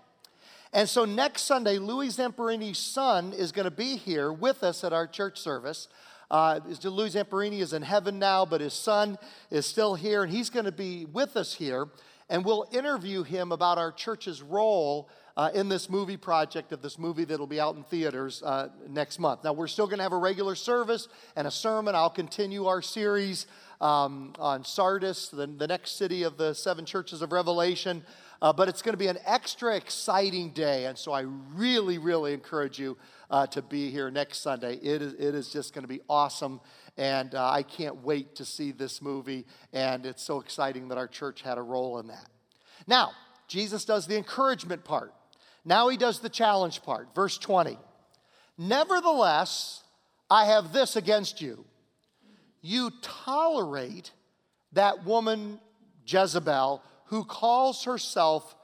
And 0.73 0.87
so 0.87 1.03
next 1.03 1.43
Sunday, 1.43 1.77
Louis 1.77 2.07
Zamperini's 2.07 2.77
son 2.77 3.33
is 3.33 3.51
going 3.51 3.65
to 3.65 3.71
be 3.71 3.97
here 3.97 4.31
with 4.31 4.63
us 4.63 4.83
at 4.85 4.93
our 4.93 5.05
church 5.05 5.37
service. 5.37 5.89
Uh, 6.31 6.61
Louis 6.85 7.13
Zamperini 7.13 7.59
is 7.59 7.73
in 7.73 7.81
heaven 7.81 8.17
now, 8.17 8.45
but 8.45 8.61
his 8.61 8.73
son 8.73 9.17
is 9.49 9.65
still 9.65 9.95
here, 9.95 10.23
and 10.23 10.31
he's 10.31 10.49
going 10.49 10.63
to 10.63 10.71
be 10.71 11.03
with 11.03 11.35
us 11.35 11.53
here. 11.53 11.89
And 12.29 12.45
we'll 12.45 12.65
interview 12.71 13.23
him 13.23 13.51
about 13.51 13.77
our 13.77 13.91
church's 13.91 14.41
role 14.41 15.09
uh, 15.35 15.49
in 15.53 15.67
this 15.67 15.89
movie 15.89 16.15
project 16.15 16.71
of 16.71 16.81
this 16.81 16.97
movie 16.97 17.25
that'll 17.25 17.47
be 17.47 17.59
out 17.59 17.75
in 17.75 17.83
theaters 17.83 18.41
uh, 18.43 18.69
next 18.87 19.19
month. 19.19 19.43
Now, 19.43 19.51
we're 19.51 19.67
still 19.67 19.87
going 19.87 19.97
to 19.97 20.03
have 20.03 20.13
a 20.13 20.17
regular 20.17 20.55
service 20.55 21.09
and 21.35 21.45
a 21.47 21.51
sermon. 21.51 21.95
I'll 21.95 22.09
continue 22.09 22.65
our 22.67 22.81
series 22.81 23.45
um, 23.81 24.33
on 24.39 24.63
Sardis, 24.63 25.27
the, 25.27 25.47
the 25.47 25.67
next 25.67 25.97
city 25.97 26.23
of 26.23 26.37
the 26.37 26.53
seven 26.53 26.85
churches 26.85 27.21
of 27.21 27.33
Revelation. 27.33 28.03
Uh, 28.41 28.51
but 28.51 28.67
it's 28.67 28.81
going 28.81 28.93
to 28.93 28.97
be 28.97 29.07
an 29.07 29.19
extra 29.25 29.75
exciting 29.75 30.49
day. 30.49 30.85
And 30.85 30.97
so 30.97 31.11
I 31.11 31.25
really, 31.53 31.99
really 31.99 32.33
encourage 32.33 32.79
you 32.79 32.97
uh, 33.29 33.45
to 33.47 33.61
be 33.61 33.91
here 33.91 34.09
next 34.09 34.39
Sunday. 34.39 34.75
It 34.75 35.01
is, 35.01 35.13
it 35.13 35.35
is 35.35 35.51
just 35.51 35.73
going 35.75 35.83
to 35.83 35.87
be 35.87 36.01
awesome. 36.09 36.59
And 36.97 37.35
uh, 37.35 37.49
I 37.49 37.61
can't 37.61 38.03
wait 38.03 38.35
to 38.35 38.45
see 38.45 38.71
this 38.71 39.01
movie. 39.01 39.45
And 39.73 40.05
it's 40.05 40.23
so 40.23 40.39
exciting 40.39 40.87
that 40.87 40.97
our 40.97 41.07
church 41.07 41.43
had 41.43 41.59
a 41.59 41.61
role 41.61 41.99
in 41.99 42.07
that. 42.07 42.27
Now, 42.87 43.11
Jesus 43.47 43.85
does 43.85 44.07
the 44.07 44.17
encouragement 44.17 44.83
part. 44.83 45.13
Now 45.63 45.89
he 45.89 45.97
does 45.97 46.19
the 46.19 46.29
challenge 46.29 46.81
part. 46.81 47.13
Verse 47.13 47.37
20. 47.37 47.77
Nevertheless, 48.57 49.83
I 50.29 50.45
have 50.45 50.73
this 50.73 50.95
against 50.95 51.41
you. 51.41 51.65
You 52.61 52.91
tolerate 53.01 54.11
that 54.73 55.03
woman, 55.05 55.59
Jezebel, 56.05 56.81
who 57.11 57.23
calls 57.23 57.83
herself 57.83 58.55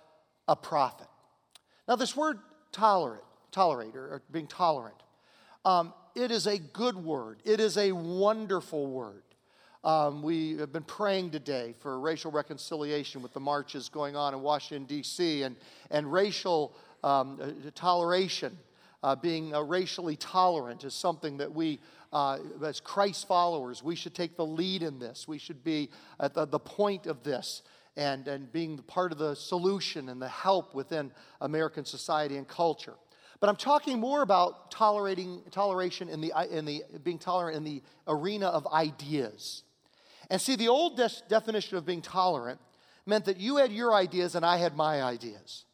a 0.47 0.55
prophet. 0.55 1.07
Now, 1.87 1.95
this 1.95 2.15
word 2.17 2.39
tolerate 2.71 3.21
tolerate 3.51 3.95
or, 3.95 4.05
or 4.05 4.21
being 4.31 4.47
tolerant. 4.47 5.01
Um, 5.65 5.93
it 6.15 6.31
is 6.31 6.47
a 6.47 6.57
good 6.57 6.95
word, 6.95 7.41
it 7.43 7.59
is 7.59 7.77
a 7.77 7.91
wonderful 7.91 8.87
word. 8.87 9.23
Um, 9.83 10.21
we 10.21 10.57
have 10.57 10.73
been 10.73 10.83
praying 10.83 11.31
today 11.31 11.73
for 11.79 11.99
racial 11.99 12.31
reconciliation 12.31 13.21
with 13.21 13.33
the 13.33 13.39
marches 13.39 13.89
going 13.89 14.15
on 14.15 14.33
in 14.33 14.41
Washington, 14.41 14.85
D.C., 14.85 15.43
and, 15.43 15.55
and 15.91 16.11
racial 16.11 16.75
um, 17.03 17.39
uh, 17.41 17.69
toleration. 17.73 18.57
Uh, 19.03 19.15
being 19.15 19.53
uh, 19.53 19.61
racially 19.61 20.15
tolerant 20.15 20.83
is 20.83 20.93
something 20.93 21.37
that 21.37 21.53
we, 21.53 21.79
uh, 22.11 22.39
as 22.65 22.79
Christ 22.79 23.27
followers, 23.27 23.83
we 23.83 23.95
should 23.95 24.15
take 24.15 24.35
the 24.35 24.45
lead 24.45 24.81
in 24.81 24.99
this. 24.99 25.27
We 25.27 25.37
should 25.37 25.63
be 25.63 25.89
at 26.19 26.33
the, 26.33 26.45
the 26.45 26.59
point 26.59 27.05
of 27.05 27.23
this 27.23 27.61
and, 27.97 28.27
and 28.27 28.51
being 28.51 28.77
part 28.77 29.11
of 29.11 29.17
the 29.17 29.35
solution 29.35 30.07
and 30.07 30.21
the 30.21 30.27
help 30.29 30.73
within 30.75 31.11
American 31.41 31.83
society 31.83 32.37
and 32.37 32.47
culture. 32.47 32.93
But 33.39 33.49
I'm 33.49 33.55
talking 33.55 33.99
more 33.99 34.21
about 34.21 34.71
tolerating 34.71 35.41
toleration 35.51 36.07
in 36.07 36.21
the, 36.21 36.31
in 36.49 36.65
the 36.65 36.83
being 37.03 37.19
tolerant 37.19 37.57
in 37.57 37.63
the 37.63 37.83
arena 38.07 38.47
of 38.47 38.65
ideas. 38.67 39.63
And 40.29 40.39
see, 40.39 40.55
the 40.55 40.69
old 40.69 40.95
de- 40.95 41.09
definition 41.27 41.77
of 41.77 41.85
being 41.85 42.01
tolerant 42.01 42.59
meant 43.05 43.25
that 43.25 43.37
you 43.37 43.57
had 43.57 43.71
your 43.71 43.93
ideas 43.93 44.35
and 44.35 44.45
I 44.45 44.57
had 44.57 44.75
my 44.75 45.01
ideas. 45.01 45.65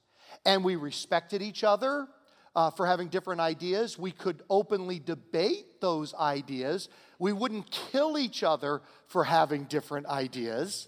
And 0.46 0.64
we 0.64 0.76
respected 0.76 1.42
each 1.42 1.64
other 1.64 2.08
uh, 2.56 2.70
for 2.70 2.86
having 2.86 3.08
different 3.08 3.42
ideas. 3.42 3.98
We 3.98 4.12
could 4.12 4.44
openly 4.50 5.00
debate 5.00 5.82
those 5.82 6.14
ideas. 6.14 6.90
We 7.18 7.34
wouldn't 7.34 7.72
kill 7.72 8.18
each 8.18 8.44
other 8.44 8.82
for 9.08 9.24
having 9.24 9.66
different 9.66 10.06
ideas. 10.08 10.88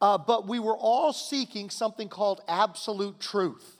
Uh, 0.00 0.18
but 0.18 0.46
we 0.46 0.60
were 0.60 0.76
all 0.76 1.12
seeking 1.12 1.70
something 1.70 2.08
called 2.08 2.40
absolute 2.48 3.18
truth. 3.18 3.76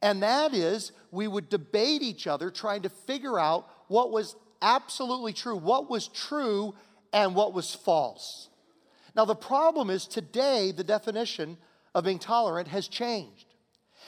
And 0.00 0.22
that 0.22 0.54
is, 0.54 0.92
we 1.10 1.28
would 1.28 1.48
debate 1.48 2.02
each 2.02 2.26
other 2.26 2.50
trying 2.50 2.82
to 2.82 2.88
figure 2.88 3.38
out 3.38 3.68
what 3.88 4.10
was 4.10 4.34
absolutely 4.60 5.32
true, 5.32 5.56
what 5.56 5.90
was 5.90 6.08
true, 6.08 6.74
and 7.12 7.34
what 7.34 7.52
was 7.52 7.74
false. 7.74 8.48
Now, 9.14 9.26
the 9.26 9.34
problem 9.34 9.90
is 9.90 10.06
today, 10.06 10.72
the 10.72 10.84
definition 10.84 11.58
of 11.94 12.04
being 12.04 12.18
tolerant 12.18 12.68
has 12.68 12.88
changed. 12.88 13.46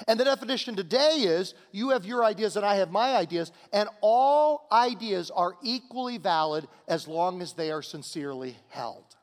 And 0.08 0.18
the 0.18 0.24
definition 0.24 0.74
today 0.74 1.18
is 1.20 1.54
you 1.70 1.90
have 1.90 2.04
your 2.04 2.24
ideas 2.24 2.56
and 2.56 2.66
I 2.66 2.76
have 2.76 2.90
my 2.90 3.14
ideas, 3.14 3.52
and 3.72 3.88
all 4.00 4.66
ideas 4.72 5.30
are 5.30 5.54
equally 5.62 6.18
valid 6.18 6.66
as 6.88 7.06
long 7.06 7.42
as 7.42 7.52
they 7.52 7.70
are 7.70 7.82
sincerely 7.82 8.56
held. 8.70 9.13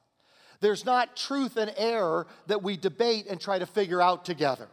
There's 0.62 0.86
not 0.86 1.18
truth 1.18 1.58
and 1.58 1.74
error 1.76 2.28
that 2.48 2.64
we 2.64 2.78
debate 2.78 3.26
and 3.30 3.42
try 3.42 3.60
to 3.60 3.66
figure 3.66 4.02
out 4.02 4.24
together. 4.24 4.70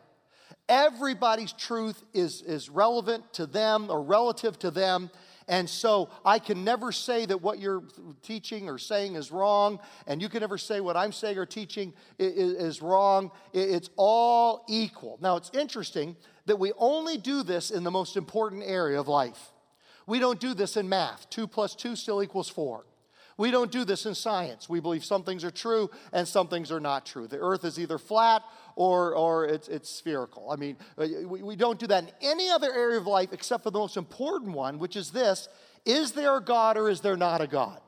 Everybody's 0.68 1.52
truth 1.52 2.04
is, 2.12 2.42
is 2.42 2.68
relevant 2.68 3.33
to 3.33 3.47
them 3.47 3.90
or 3.90 4.02
relative 4.02 4.59
to 4.61 4.71
them, 4.71 5.11
and 5.49 5.68
so 5.68 6.11
I 6.26 6.38
can 6.38 6.62
never 6.62 6.92
say 6.92 7.25
that 7.25 7.40
what 7.40 7.59
you're 7.59 7.83
teaching 8.23 8.68
or 8.68 8.76
saying 8.76 9.14
is 9.14 9.33
wrong, 9.33 9.80
and 10.07 10.21
you 10.21 10.28
can 10.28 10.40
never 10.40 10.59
say 10.59 10.80
what 10.80 10.95
I'm 10.95 11.11
saying 11.11 11.38
or 11.38 11.47
teaching 11.47 11.95
is, 12.18 12.52
is 12.52 12.83
wrong. 12.83 13.30
It's 13.54 13.88
all 13.97 14.66
equal. 14.68 15.18
Now, 15.23 15.37
it's 15.37 15.50
interesting 15.54 16.16
that 16.45 16.59
we 16.59 16.73
only 16.76 17.16
do 17.16 17.42
this 17.42 17.71
in 17.71 17.83
the 17.83 17.90
most 17.90 18.18
important 18.18 18.62
area 18.62 19.00
of 19.00 19.09
life. 19.09 19.52
We 20.07 20.18
don't 20.18 20.38
do 20.38 20.52
this 20.52 20.76
in 20.76 20.87
math. 20.87 21.30
Two 21.30 21.47
plus 21.47 21.75
two 21.75 21.97
still 21.97 22.23
equals 22.23 22.50
four. 22.50 22.85
We 23.38 23.52
don't 23.52 23.71
do 23.71 23.85
this 23.85 24.04
in 24.04 24.16
science. 24.16 24.68
We 24.68 24.80
believe 24.80 25.04
some 25.04 25.23
things 25.23 25.45
are 25.45 25.50
true 25.52 25.90
and 26.12 26.26
some 26.26 26.49
things 26.49 26.73
are 26.73 26.80
not 26.80 27.07
true. 27.07 27.28
The 27.28 27.38
earth 27.38 27.64
is 27.64 27.78
either 27.78 27.97
flat 27.97 28.42
or, 28.75 29.14
or 29.14 29.47
it's, 29.47 29.68
it's 29.68 29.88
spherical. 29.88 30.50
I 30.50 30.57
mean, 30.57 30.76
uh, 30.99 31.07
we, 31.25 31.42
we 31.45 31.54
don't 31.54 31.78
do 31.78 31.87
that 31.87 32.02
in 32.02 32.11
any 32.21 32.50
other 32.50 32.73
area 32.73 32.99
of 32.99 33.07
life 33.07 33.33
except 33.33 33.62
for 33.62 33.71
the 33.71 33.78
most 33.78 33.97
important 33.97 34.52
one, 34.52 34.80
which 34.80 34.97
is 34.97 35.12
this 35.12 35.49
is 35.87 36.12
there 36.12 36.37
a 36.37 36.42
God 36.42 36.76
or 36.76 36.90
is 36.90 37.00
there 37.00 37.16
not 37.16 37.40
a 37.40 37.47
God? 37.47 37.80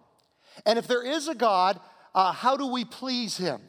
And 0.65 0.79
if 0.79 0.87
there 0.87 1.05
is 1.05 1.27
a 1.27 1.35
God, 1.35 1.81
uh, 2.15 2.33
how 2.33 2.57
do 2.57 2.69
we 2.69 2.85
please 2.85 3.37
him? 3.37 3.61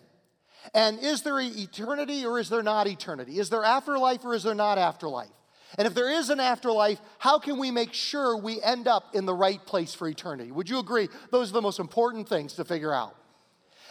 And 0.75 0.99
is 0.99 1.23
there 1.23 1.39
eternity 1.39 2.25
or 2.25 2.39
is 2.39 2.49
there 2.49 2.61
not 2.61 2.85
eternity? 2.85 3.39
Is 3.39 3.49
there 3.49 3.63
afterlife 3.63 4.23
or 4.23 4.35
is 4.35 4.43
there 4.43 4.53
not 4.53 4.77
afterlife? 4.77 5.29
And 5.77 5.87
if 5.87 5.93
there 5.93 6.09
is 6.09 6.29
an 6.29 6.39
afterlife, 6.39 6.99
how 7.17 7.39
can 7.39 7.57
we 7.57 7.71
make 7.71 7.93
sure 7.93 8.35
we 8.35 8.61
end 8.61 8.87
up 8.87 9.15
in 9.15 9.25
the 9.25 9.33
right 9.33 9.63
place 9.65 9.93
for 9.93 10.07
eternity? 10.07 10.51
Would 10.51 10.69
you 10.69 10.79
agree? 10.79 11.07
Those 11.31 11.49
are 11.51 11.53
the 11.53 11.61
most 11.61 11.79
important 11.79 12.27
things 12.27 12.53
to 12.53 12.65
figure 12.65 12.93
out. 12.93 13.15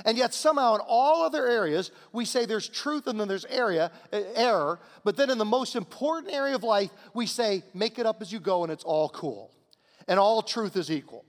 And 0.05 0.17
yet, 0.17 0.33
somehow, 0.33 0.77
in 0.77 0.81
all 0.87 1.23
other 1.23 1.47
areas, 1.47 1.91
we 2.13 2.25
say 2.25 2.47
there's 2.47 2.69
truth 2.69 3.07
and 3.07 3.21
then 3.21 3.29
there's 3.29 3.45
area, 3.45 3.91
uh, 4.13 4.23
error. 4.35 4.81
But 5.05 5.17
then, 5.17 5.31
in 5.31 5.39
the 5.39 5.45
most 5.45 5.77
important 5.77 6.33
area 6.33 6.55
of 6.55 6.63
life, 6.63 6.91
we 7.13 7.27
say, 7.27 7.63
make 7.75 7.99
it 7.99 8.07
up 8.07 8.23
as 8.23 8.33
you 8.33 8.41
go 8.41 8.63
and 8.63 8.73
it's 8.73 8.85
all 8.85 9.09
cool. 9.11 9.51
And 10.09 10.19
all 10.19 10.43
truth 10.43 10.77
is 10.77 10.91
equal. 10.91 11.25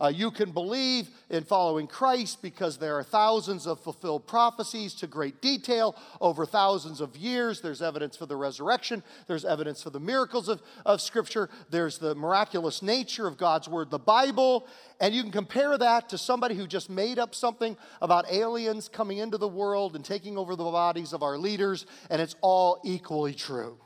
Uh, 0.00 0.08
you 0.08 0.30
can 0.30 0.50
believe 0.50 1.08
in 1.30 1.44
following 1.44 1.86
Christ 1.86 2.42
because 2.42 2.78
there 2.78 2.98
are 2.98 3.02
thousands 3.02 3.66
of 3.66 3.80
fulfilled 3.80 4.26
prophecies 4.26 4.94
to 4.96 5.06
great 5.06 5.40
detail 5.40 5.96
over 6.20 6.44
thousands 6.44 7.00
of 7.00 7.16
years. 7.16 7.60
There's 7.60 7.82
evidence 7.82 8.16
for 8.16 8.26
the 8.26 8.36
resurrection, 8.36 9.02
there's 9.26 9.44
evidence 9.44 9.82
for 9.82 9.90
the 9.90 10.00
miracles 10.00 10.48
of, 10.48 10.62
of 10.84 11.00
Scripture, 11.00 11.48
there's 11.70 11.98
the 11.98 12.14
miraculous 12.14 12.82
nature 12.82 13.26
of 13.26 13.36
God's 13.36 13.68
Word, 13.68 13.90
the 13.90 13.98
Bible. 13.98 14.66
And 15.00 15.14
you 15.14 15.22
can 15.22 15.32
compare 15.32 15.78
that 15.78 16.10
to 16.10 16.18
somebody 16.18 16.54
who 16.54 16.66
just 16.66 16.90
made 16.90 17.18
up 17.18 17.34
something 17.34 17.76
about 18.02 18.30
aliens 18.30 18.88
coming 18.88 19.18
into 19.18 19.38
the 19.38 19.48
world 19.48 19.96
and 19.96 20.04
taking 20.04 20.36
over 20.36 20.54
the 20.56 20.64
bodies 20.64 21.12
of 21.12 21.22
our 21.22 21.38
leaders, 21.38 21.86
and 22.10 22.20
it's 22.20 22.36
all 22.42 22.80
equally 22.84 23.32
true. 23.32 23.78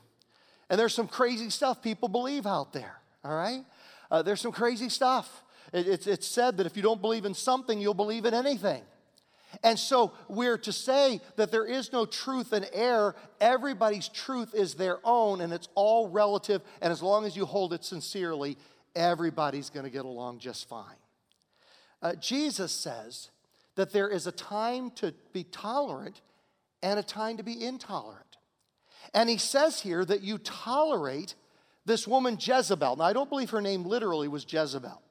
And 0.69 0.79
there's 0.79 0.93
some 0.93 1.07
crazy 1.07 1.49
stuff 1.49 1.81
people 1.81 2.09
believe 2.09 2.45
out 2.45 2.73
there, 2.73 2.97
all 3.23 3.35
right? 3.35 3.63
Uh, 4.09 4.21
there's 4.21 4.41
some 4.41 4.51
crazy 4.51 4.89
stuff. 4.89 5.43
It's, 5.75 6.07
it's 6.07 6.27
said 6.27 6.57
that 6.57 6.65
if 6.65 6.77
you 6.77 6.83
don't 6.83 7.01
believe 7.01 7.25
in 7.25 7.33
something, 7.33 7.81
you'll 7.81 7.93
believe 7.93 8.25
in 8.25 8.33
anything. 8.33 8.81
And 9.63 9.77
so 9.77 10.13
we're 10.27 10.57
to 10.59 10.71
say 10.71 11.21
that 11.35 11.51
there 11.51 11.65
is 11.65 11.91
no 11.91 12.05
truth 12.05 12.53
and 12.53 12.67
error. 12.73 13.15
Everybody's 13.39 14.07
truth 14.07 14.53
is 14.53 14.75
their 14.75 14.99
own, 15.03 15.41
and 15.41 15.53
it's 15.53 15.67
all 15.75 16.09
relative. 16.09 16.61
And 16.81 16.91
as 16.91 17.01
long 17.01 17.25
as 17.25 17.35
you 17.35 17.45
hold 17.45 17.73
it 17.73 17.83
sincerely, 17.83 18.57
everybody's 18.95 19.69
going 19.69 19.85
to 19.85 19.89
get 19.89 20.05
along 20.05 20.39
just 20.39 20.67
fine. 20.67 20.95
Uh, 22.01 22.15
Jesus 22.15 22.71
says 22.71 23.29
that 23.75 23.91
there 23.91 24.09
is 24.09 24.27
a 24.27 24.31
time 24.31 24.91
to 24.91 25.13
be 25.33 25.43
tolerant 25.43 26.21
and 26.81 26.99
a 26.99 27.03
time 27.03 27.37
to 27.37 27.43
be 27.43 27.63
intolerant. 27.63 28.37
And 29.13 29.29
he 29.29 29.37
says 29.37 29.81
here 29.81 30.05
that 30.05 30.21
you 30.21 30.37
tolerate 30.37 31.35
this 31.85 32.07
woman 32.07 32.37
Jezebel. 32.39 32.95
Now, 32.97 33.03
I 33.03 33.13
don't 33.13 33.29
believe 33.29 33.51
her 33.51 33.61
name 33.61 33.83
literally 33.83 34.27
was 34.27 34.45
Jezebel. 34.47 35.01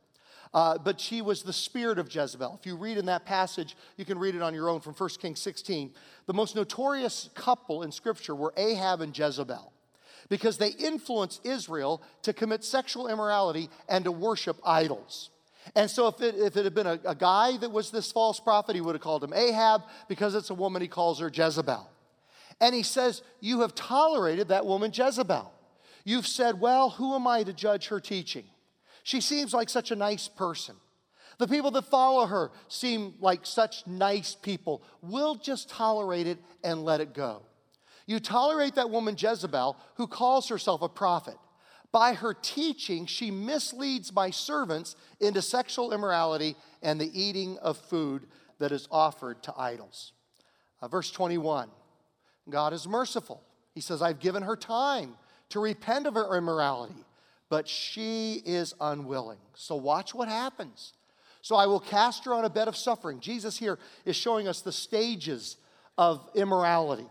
Uh, 0.54 0.78
but 0.78 1.00
she 1.00 1.20
was 1.20 1.42
the 1.42 1.52
spirit 1.52 1.98
of 1.98 2.14
Jezebel. 2.14 2.56
If 2.60 2.64
you 2.64 2.76
read 2.76 2.96
in 2.96 3.06
that 3.06 3.26
passage, 3.26 3.76
you 3.96 4.04
can 4.04 4.18
read 4.20 4.36
it 4.36 4.40
on 4.40 4.54
your 4.54 4.68
own 4.68 4.80
from 4.80 4.94
1 4.94 5.10
Kings 5.20 5.40
16. 5.40 5.92
The 6.26 6.32
most 6.32 6.54
notorious 6.54 7.28
couple 7.34 7.82
in 7.82 7.90
Scripture 7.90 8.36
were 8.36 8.54
Ahab 8.56 9.00
and 9.00 9.16
Jezebel 9.16 9.72
because 10.28 10.56
they 10.56 10.68
influenced 10.68 11.44
Israel 11.44 12.00
to 12.22 12.32
commit 12.32 12.62
sexual 12.62 13.08
immorality 13.08 13.68
and 13.88 14.04
to 14.04 14.12
worship 14.12 14.56
idols. 14.64 15.30
And 15.74 15.90
so, 15.90 16.06
if 16.08 16.20
it, 16.20 16.36
if 16.36 16.56
it 16.56 16.64
had 16.64 16.74
been 16.74 16.86
a, 16.86 17.00
a 17.04 17.14
guy 17.14 17.56
that 17.56 17.72
was 17.72 17.90
this 17.90 18.12
false 18.12 18.38
prophet, 18.38 18.74
he 18.74 18.80
would 18.80 18.94
have 18.94 19.02
called 19.02 19.24
him 19.24 19.32
Ahab. 19.32 19.82
Because 20.08 20.34
it's 20.34 20.50
a 20.50 20.54
woman, 20.54 20.82
he 20.82 20.88
calls 20.88 21.20
her 21.20 21.30
Jezebel. 21.32 21.88
And 22.60 22.74
he 22.74 22.82
says, 22.82 23.22
You 23.40 23.62
have 23.62 23.74
tolerated 23.74 24.48
that 24.48 24.66
woman, 24.66 24.92
Jezebel. 24.94 25.50
You've 26.04 26.26
said, 26.26 26.60
Well, 26.60 26.90
who 26.90 27.14
am 27.14 27.26
I 27.26 27.42
to 27.44 27.52
judge 27.52 27.88
her 27.88 27.98
teaching? 27.98 28.44
She 29.04 29.20
seems 29.20 29.54
like 29.54 29.68
such 29.68 29.90
a 29.90 29.96
nice 29.96 30.26
person. 30.26 30.76
The 31.38 31.46
people 31.46 31.70
that 31.72 31.84
follow 31.84 32.26
her 32.26 32.50
seem 32.68 33.14
like 33.20 33.44
such 33.44 33.86
nice 33.86 34.34
people. 34.34 34.82
We'll 35.02 35.34
just 35.34 35.68
tolerate 35.68 36.26
it 36.26 36.38
and 36.64 36.84
let 36.84 37.00
it 37.00 37.12
go. 37.12 37.42
You 38.06 38.18
tolerate 38.18 38.74
that 38.76 38.90
woman 38.90 39.14
Jezebel, 39.18 39.76
who 39.96 40.06
calls 40.06 40.48
herself 40.48 40.82
a 40.82 40.88
prophet. 40.88 41.36
By 41.92 42.14
her 42.14 42.34
teaching, 42.34 43.06
she 43.06 43.30
misleads 43.30 44.12
my 44.12 44.30
servants 44.30 44.96
into 45.20 45.42
sexual 45.42 45.92
immorality 45.92 46.56
and 46.82 47.00
the 47.00 47.20
eating 47.20 47.58
of 47.58 47.76
food 47.76 48.26
that 48.58 48.72
is 48.72 48.88
offered 48.90 49.42
to 49.44 49.54
idols. 49.56 50.12
Uh, 50.80 50.88
verse 50.88 51.10
21 51.10 51.68
God 52.48 52.72
is 52.72 52.88
merciful. 52.88 53.42
He 53.74 53.80
says, 53.80 54.02
I've 54.02 54.20
given 54.20 54.42
her 54.42 54.56
time 54.56 55.16
to 55.50 55.60
repent 55.60 56.06
of 56.06 56.14
her 56.14 56.36
immorality 56.36 57.04
but 57.48 57.68
she 57.68 58.42
is 58.44 58.74
unwilling. 58.80 59.38
So 59.54 59.76
watch 59.76 60.14
what 60.14 60.28
happens. 60.28 60.92
So 61.42 61.56
I 61.56 61.66
will 61.66 61.80
cast 61.80 62.24
her 62.24 62.34
on 62.34 62.44
a 62.44 62.50
bed 62.50 62.68
of 62.68 62.76
suffering. 62.76 63.20
Jesus 63.20 63.58
here 63.58 63.78
is 64.04 64.16
showing 64.16 64.48
us 64.48 64.62
the 64.62 64.72
stages 64.72 65.56
of 65.98 66.28
immorality. 66.34 67.06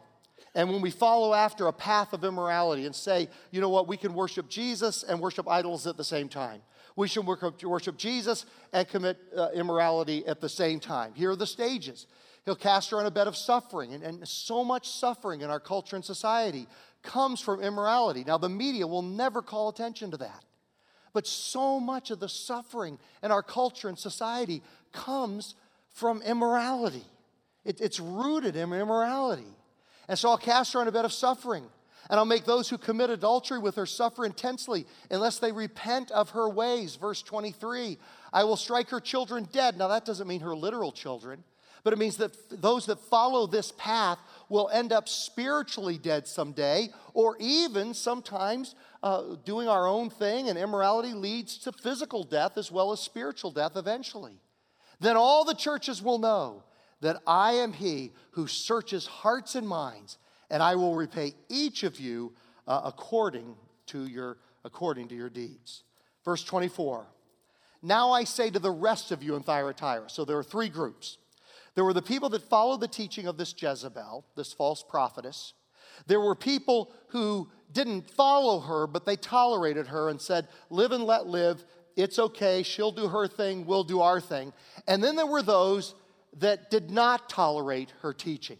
And 0.55 0.69
when 0.69 0.81
we 0.81 0.91
follow 0.91 1.33
after 1.33 1.67
a 1.67 1.73
path 1.73 2.13
of 2.13 2.23
immorality 2.23 2.85
and 2.85 2.95
say, 2.95 3.27
you 3.51 3.61
know 3.61 3.69
what, 3.69 3.87
we 3.87 3.97
can 3.97 4.13
worship 4.13 4.49
Jesus 4.49 5.03
and 5.03 5.19
worship 5.19 5.47
idols 5.47 5.87
at 5.87 5.97
the 5.97 6.03
same 6.03 6.29
time. 6.29 6.61
We 6.95 7.07
should 7.07 7.25
worship 7.25 7.97
Jesus 7.97 8.45
and 8.71 8.87
commit 8.87 9.17
uh, 9.35 9.49
immorality 9.53 10.25
at 10.27 10.41
the 10.41 10.49
same 10.49 10.79
time. 10.79 11.13
Here 11.15 11.31
are 11.31 11.35
the 11.35 11.47
stages. 11.47 12.05
He'll 12.45 12.55
cast 12.55 12.91
her 12.91 12.99
on 12.99 13.05
a 13.05 13.11
bed 13.11 13.27
of 13.27 13.35
suffering, 13.37 13.93
and, 13.93 14.03
and 14.03 14.27
so 14.27 14.63
much 14.63 14.89
suffering 14.89 15.41
in 15.41 15.49
our 15.49 15.59
culture 15.59 15.95
and 15.95 16.05
society 16.05 16.67
comes 17.03 17.41
from 17.41 17.61
immorality. 17.61 18.23
Now, 18.25 18.37
the 18.37 18.49
media 18.49 18.87
will 18.87 19.01
never 19.01 19.41
call 19.41 19.69
attention 19.69 20.11
to 20.11 20.17
that. 20.17 20.43
But 21.13 21.27
so 21.27 21.79
much 21.79 22.09
of 22.09 22.19
the 22.19 22.29
suffering 22.29 22.97
in 23.21 23.31
our 23.31 23.43
culture 23.43 23.87
and 23.87 23.99
society 23.99 24.63
comes 24.91 25.55
from 25.93 26.21
immorality. 26.23 27.05
It, 27.63 27.79
it's 27.81 27.99
rooted 27.99 28.55
in 28.55 28.73
immorality. 28.73 29.47
And 30.07 30.17
so 30.17 30.29
I'll 30.29 30.37
cast 30.37 30.73
her 30.73 30.79
on 30.79 30.87
a 30.87 30.91
bed 30.91 31.05
of 31.05 31.13
suffering. 31.13 31.65
And 32.09 32.19
I'll 32.19 32.25
make 32.25 32.45
those 32.45 32.69
who 32.69 32.77
commit 32.77 33.09
adultery 33.09 33.59
with 33.59 33.75
her 33.75 33.85
suffer 33.85 34.25
intensely 34.25 34.85
unless 35.09 35.39
they 35.39 35.51
repent 35.51 36.11
of 36.11 36.31
her 36.31 36.49
ways. 36.49 36.95
Verse 36.95 37.21
23 37.21 37.97
I 38.33 38.43
will 38.43 38.57
strike 38.57 38.89
her 38.89 38.99
children 38.99 39.47
dead. 39.51 39.77
Now, 39.77 39.87
that 39.89 40.05
doesn't 40.05 40.27
mean 40.27 40.41
her 40.41 40.55
literal 40.55 40.91
children, 40.91 41.43
but 41.83 41.93
it 41.93 41.99
means 41.99 42.17
that 42.17 42.35
those 42.49 42.87
that 42.87 42.99
follow 42.99 43.47
this 43.47 43.71
path 43.77 44.17
will 44.53 44.69
end 44.71 44.93
up 44.93 45.09
spiritually 45.09 45.97
dead 45.97 46.27
someday, 46.27 46.87
or 47.15 47.35
even 47.39 47.91
sometimes 47.91 48.75
uh, 49.01 49.35
doing 49.43 49.67
our 49.67 49.87
own 49.87 50.11
thing, 50.11 50.47
and 50.47 50.59
immorality 50.59 51.11
leads 51.11 51.57
to 51.57 51.71
physical 51.71 52.23
death 52.23 52.55
as 52.55 52.71
well 52.71 52.91
as 52.91 52.99
spiritual 52.99 53.49
death 53.49 53.75
eventually. 53.75 54.39
Then 54.99 55.17
all 55.17 55.43
the 55.43 55.55
churches 55.55 56.03
will 56.03 56.19
know 56.19 56.63
that 57.01 57.19
I 57.25 57.53
am 57.53 57.73
He 57.73 58.11
who 58.33 58.45
searches 58.45 59.07
hearts 59.07 59.55
and 59.55 59.67
minds, 59.67 60.19
and 60.51 60.61
I 60.61 60.75
will 60.75 60.93
repay 60.93 61.33
each 61.49 61.81
of 61.81 61.99
you 61.99 62.33
uh, 62.67 62.81
according 62.85 63.55
to 63.87 64.05
your 64.05 64.37
according 64.63 65.07
to 65.07 65.15
your 65.15 65.31
deeds. 65.31 65.83
Verse 66.23 66.43
24. 66.43 67.07
Now 67.81 68.11
I 68.11 68.23
say 68.23 68.51
to 68.51 68.59
the 68.59 68.71
rest 68.71 69.11
of 69.11 69.23
you 69.23 69.35
in 69.35 69.41
Thyatira. 69.41 70.09
So 70.11 70.23
there 70.23 70.37
are 70.37 70.43
three 70.43 70.69
groups. 70.69 71.17
There 71.75 71.83
were 71.83 71.93
the 71.93 72.01
people 72.01 72.29
that 72.29 72.43
followed 72.49 72.81
the 72.81 72.87
teaching 72.87 73.27
of 73.27 73.37
this 73.37 73.53
Jezebel, 73.57 74.25
this 74.35 74.53
false 74.53 74.83
prophetess. 74.87 75.53
There 76.07 76.19
were 76.19 76.35
people 76.35 76.91
who 77.07 77.49
didn't 77.71 78.09
follow 78.09 78.59
her, 78.59 78.87
but 78.87 79.05
they 79.05 79.15
tolerated 79.15 79.87
her 79.87 80.09
and 80.09 80.21
said, 80.21 80.47
Live 80.69 80.91
and 80.91 81.03
let 81.03 81.27
live. 81.27 81.63
It's 81.95 82.19
okay. 82.19 82.63
She'll 82.63 82.91
do 82.91 83.07
her 83.07 83.27
thing. 83.27 83.65
We'll 83.65 83.83
do 83.83 84.01
our 84.01 84.19
thing. 84.19 84.53
And 84.87 85.03
then 85.03 85.15
there 85.15 85.27
were 85.27 85.41
those 85.41 85.95
that 86.37 86.71
did 86.71 86.89
not 86.89 87.29
tolerate 87.29 87.93
her 88.01 88.13
teaching. 88.13 88.57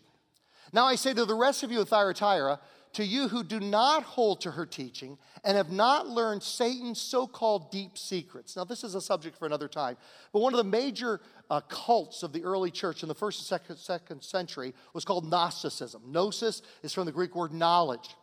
Now 0.72 0.86
I 0.86 0.96
say 0.96 1.14
to 1.14 1.26
the 1.26 1.36
rest 1.36 1.64
of 1.64 1.72
you 1.72 1.80
in 1.80 1.86
Thyatira, 1.86 2.60
to 2.94 3.04
you 3.04 3.28
who 3.28 3.44
do 3.44 3.60
not 3.60 4.04
hold 4.04 4.42
to 4.42 4.52
her 4.52 4.66
teaching 4.66 5.18
and 5.44 5.58
have 5.58 5.72
not 5.72 6.08
learned 6.08 6.44
Satan's 6.44 7.02
so 7.02 7.26
called 7.26 7.72
deep 7.72 7.98
secrets. 7.98 8.56
Now, 8.56 8.64
this 8.64 8.84
is 8.84 8.96
a 8.96 9.02
subject 9.02 9.38
for 9.38 9.46
another 9.46 9.68
time, 9.68 9.98
but 10.32 10.40
one 10.40 10.54
of 10.54 10.58
the 10.58 10.64
major 10.64 11.20
uh, 11.50 11.62
cults 11.62 12.24
of 12.24 12.34
the 12.34 12.44
early 12.44 12.72
church 12.72 13.02
in 13.02 13.10
the 13.10 13.16
first 13.16 13.40
and 13.40 13.48
second, 13.48 13.78
second 13.78 14.24
century 14.24 14.74
was 14.94 15.06
called 15.06 15.26
Gnosticism. 15.26 16.02
Gnosis 16.08 16.62
is 16.84 16.94
from 16.94 17.06
the 17.06 17.12
Greek 17.12 17.36
word 17.36 17.52
knowledge. 17.52 18.16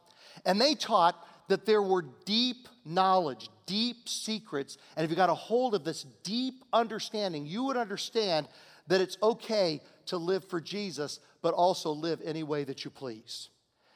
And 0.47 0.61
they 0.61 0.75
taught 0.75 1.27
that 1.49 1.67
there 1.67 1.83
were 1.83 2.05
deep 2.25 2.69
knowledge, 2.85 3.49
deep 3.67 4.09
secrets, 4.09 4.79
and 4.97 5.05
if 5.05 5.11
you 5.11 5.17
got 5.17 5.31
a 5.31 5.35
hold 5.35 5.75
of 5.75 5.85
this 5.85 6.07
deep 6.23 6.65
understanding, 6.73 7.45
you 7.45 7.65
would 7.65 7.77
understand 7.77 8.47
that 8.87 9.01
it's 9.01 9.19
okay 9.21 9.81
to 10.07 10.17
live 10.17 10.45
for 10.45 10.61
Jesus, 10.61 11.19
but 11.43 11.55
also 11.55 11.91
live 11.91 12.21
any 12.25 12.45
way 12.45 12.63
that 12.63 12.85
you 12.85 12.91
please 12.91 13.49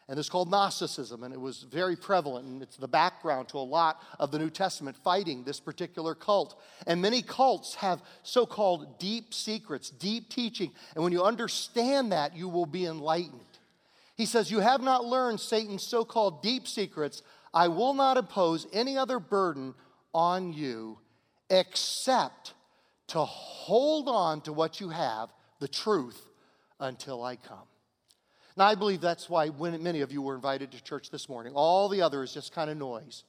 and 0.08 0.18
it's 0.18 0.28
called 0.28 0.50
Gnosticism, 0.50 1.22
and 1.22 1.32
it 1.32 1.40
was 1.40 1.62
very 1.62 1.96
prevalent, 1.96 2.46
and 2.46 2.62
it's 2.62 2.76
the 2.76 2.88
background 2.88 3.48
to 3.48 3.56
a 3.56 3.60
lot 3.60 4.02
of 4.18 4.30
the 4.30 4.38
New 4.38 4.50
Testament 4.50 4.96
fighting 5.02 5.44
this 5.44 5.60
particular 5.60 6.14
cult. 6.14 6.60
And 6.86 7.00
many 7.00 7.22
cults 7.22 7.74
have 7.76 8.02
so 8.22 8.44
called 8.44 8.98
deep 8.98 9.32
secrets, 9.32 9.88
deep 9.88 10.28
teaching, 10.28 10.72
and 10.94 11.02
when 11.02 11.12
you 11.12 11.22
understand 11.22 12.12
that, 12.12 12.36
you 12.36 12.48
will 12.48 12.66
be 12.66 12.84
enlightened. 12.84 13.40
He 14.14 14.26
says, 14.26 14.50
You 14.50 14.60
have 14.60 14.82
not 14.82 15.04
learned 15.04 15.40
Satan's 15.40 15.82
so 15.82 16.04
called 16.04 16.42
deep 16.42 16.68
secrets. 16.68 17.22
I 17.52 17.68
will 17.68 17.94
not 17.94 18.16
impose 18.16 18.66
any 18.72 18.98
other 18.98 19.18
burden 19.18 19.74
on 20.12 20.52
you 20.52 20.98
except 21.50 22.54
to 23.08 23.20
hold 23.20 24.08
on 24.08 24.40
to 24.42 24.52
what 24.52 24.80
you 24.80 24.88
have, 24.88 25.30
the 25.60 25.68
truth, 25.68 26.20
until 26.80 27.22
I 27.22 27.36
come. 27.36 27.66
Now, 28.56 28.66
I 28.66 28.74
believe 28.74 29.00
that's 29.00 29.28
why 29.28 29.48
when 29.48 29.82
many 29.82 30.00
of 30.00 30.12
you 30.12 30.22
were 30.22 30.34
invited 30.34 30.70
to 30.72 30.82
church 30.82 31.10
this 31.10 31.28
morning. 31.28 31.54
All 31.54 31.88
the 31.88 32.02
other 32.02 32.22
is 32.22 32.32
just 32.32 32.52
kind 32.54 32.70
of 32.70 32.76
noise. 32.76 33.24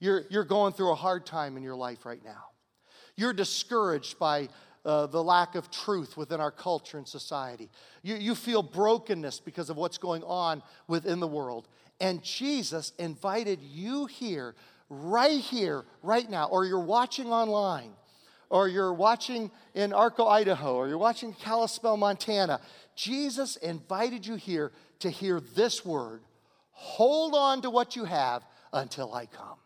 You're, 0.00 0.24
you're 0.28 0.44
going 0.44 0.72
through 0.72 0.92
a 0.92 0.96
hard 0.96 1.24
time 1.24 1.56
in 1.56 1.62
your 1.62 1.76
life 1.76 2.04
right 2.04 2.22
now. 2.24 2.44
You're 3.16 3.32
discouraged 3.32 4.18
by 4.18 4.48
uh, 4.84 5.06
the 5.06 5.22
lack 5.22 5.54
of 5.54 5.70
truth 5.70 6.16
within 6.16 6.40
our 6.40 6.50
culture 6.50 6.98
and 6.98 7.08
society. 7.08 7.70
You, 8.02 8.16
you 8.16 8.34
feel 8.34 8.62
brokenness 8.62 9.40
because 9.40 9.70
of 9.70 9.76
what's 9.76 9.98
going 9.98 10.22
on 10.24 10.62
within 10.86 11.20
the 11.20 11.26
world. 11.26 11.68
And 12.00 12.22
Jesus 12.22 12.92
invited 12.98 13.60
you 13.62 14.06
here, 14.06 14.54
right 14.90 15.40
here, 15.40 15.84
right 16.02 16.28
now, 16.28 16.46
or 16.46 16.64
you're 16.64 16.78
watching 16.78 17.28
online, 17.28 17.92
or 18.50 18.68
you're 18.68 18.92
watching 18.92 19.50
in 19.74 19.92
Arco, 19.92 20.26
Idaho, 20.26 20.76
or 20.76 20.88
you're 20.88 20.98
watching 20.98 21.32
Kalispell, 21.32 21.96
Montana. 21.96 22.60
Jesus 22.96 23.56
invited 23.56 24.26
you 24.26 24.34
here 24.34 24.72
to 25.00 25.10
hear 25.10 25.40
this 25.54 25.84
word 25.84 26.22
hold 26.78 27.34
on 27.34 27.62
to 27.62 27.70
what 27.70 27.96
you 27.96 28.04
have 28.04 28.42
until 28.70 29.14
I 29.14 29.24
come. 29.26 29.56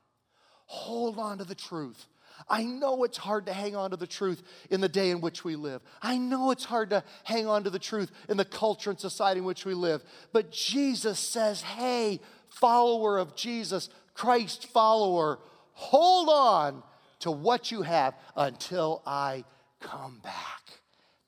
Hold 0.66 1.18
on 1.18 1.38
to 1.38 1.44
the 1.44 1.56
truth. 1.56 2.06
I 2.48 2.62
know 2.62 3.02
it's 3.02 3.18
hard 3.18 3.46
to 3.46 3.52
hang 3.52 3.74
on 3.74 3.90
to 3.90 3.96
the 3.96 4.06
truth 4.06 4.42
in 4.70 4.80
the 4.80 4.88
day 4.88 5.10
in 5.10 5.20
which 5.20 5.44
we 5.44 5.56
live. 5.56 5.82
I 6.00 6.18
know 6.18 6.52
it's 6.52 6.64
hard 6.64 6.90
to 6.90 7.02
hang 7.24 7.48
on 7.48 7.64
to 7.64 7.70
the 7.70 7.80
truth 7.80 8.10
in 8.28 8.36
the 8.36 8.44
culture 8.44 8.90
and 8.90 8.98
society 8.98 9.40
in 9.40 9.44
which 9.44 9.64
we 9.64 9.74
live. 9.74 10.02
But 10.32 10.52
Jesus 10.52 11.18
says, 11.18 11.62
hey, 11.62 12.20
follower 12.48 13.18
of 13.18 13.34
Jesus, 13.34 13.88
Christ 14.14 14.66
follower, 14.68 15.40
hold 15.72 16.28
on 16.28 16.82
to 17.20 17.30
what 17.30 17.72
you 17.72 17.82
have 17.82 18.14
until 18.36 19.02
I 19.04 19.44
come 19.80 20.20
back. 20.22 20.62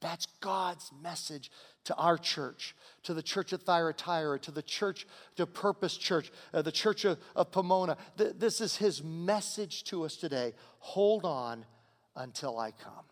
That's 0.01 0.27
God's 0.41 0.91
message 1.03 1.51
to 1.85 1.95
our 1.97 2.17
church, 2.17 2.75
to 3.03 3.15
the 3.15 3.23
church 3.23 3.53
at 3.53 3.63
Thyatira, 3.63 4.39
to 4.41 4.51
the 4.51 4.63
church, 4.63 5.07
to 5.37 5.47
Purpose 5.47 5.97
Church, 5.97 6.31
uh, 6.55 6.63
the 6.63 6.73
church 6.73 7.05
of, 7.05 7.19
of 7.35 7.51
Pomona. 7.51 7.97
Th- 8.17 8.35
this 8.39 8.61
is 8.61 8.77
his 8.77 9.03
message 9.03 9.85
to 9.85 10.05
us 10.05 10.17
today. 10.17 10.55
Hold 10.79 11.25
on 11.25 11.65
until 12.15 12.59
I 12.59 12.71
come. 12.71 13.05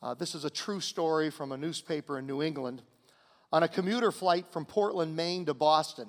Uh, 0.00 0.14
this 0.14 0.34
is 0.34 0.44
a 0.44 0.50
true 0.50 0.80
story 0.80 1.30
from 1.30 1.52
a 1.52 1.56
newspaper 1.56 2.18
in 2.18 2.26
New 2.26 2.42
England. 2.42 2.82
On 3.52 3.62
a 3.62 3.68
commuter 3.68 4.12
flight 4.12 4.46
from 4.50 4.64
Portland, 4.64 5.16
Maine 5.16 5.46
to 5.46 5.54
Boston, 5.54 6.08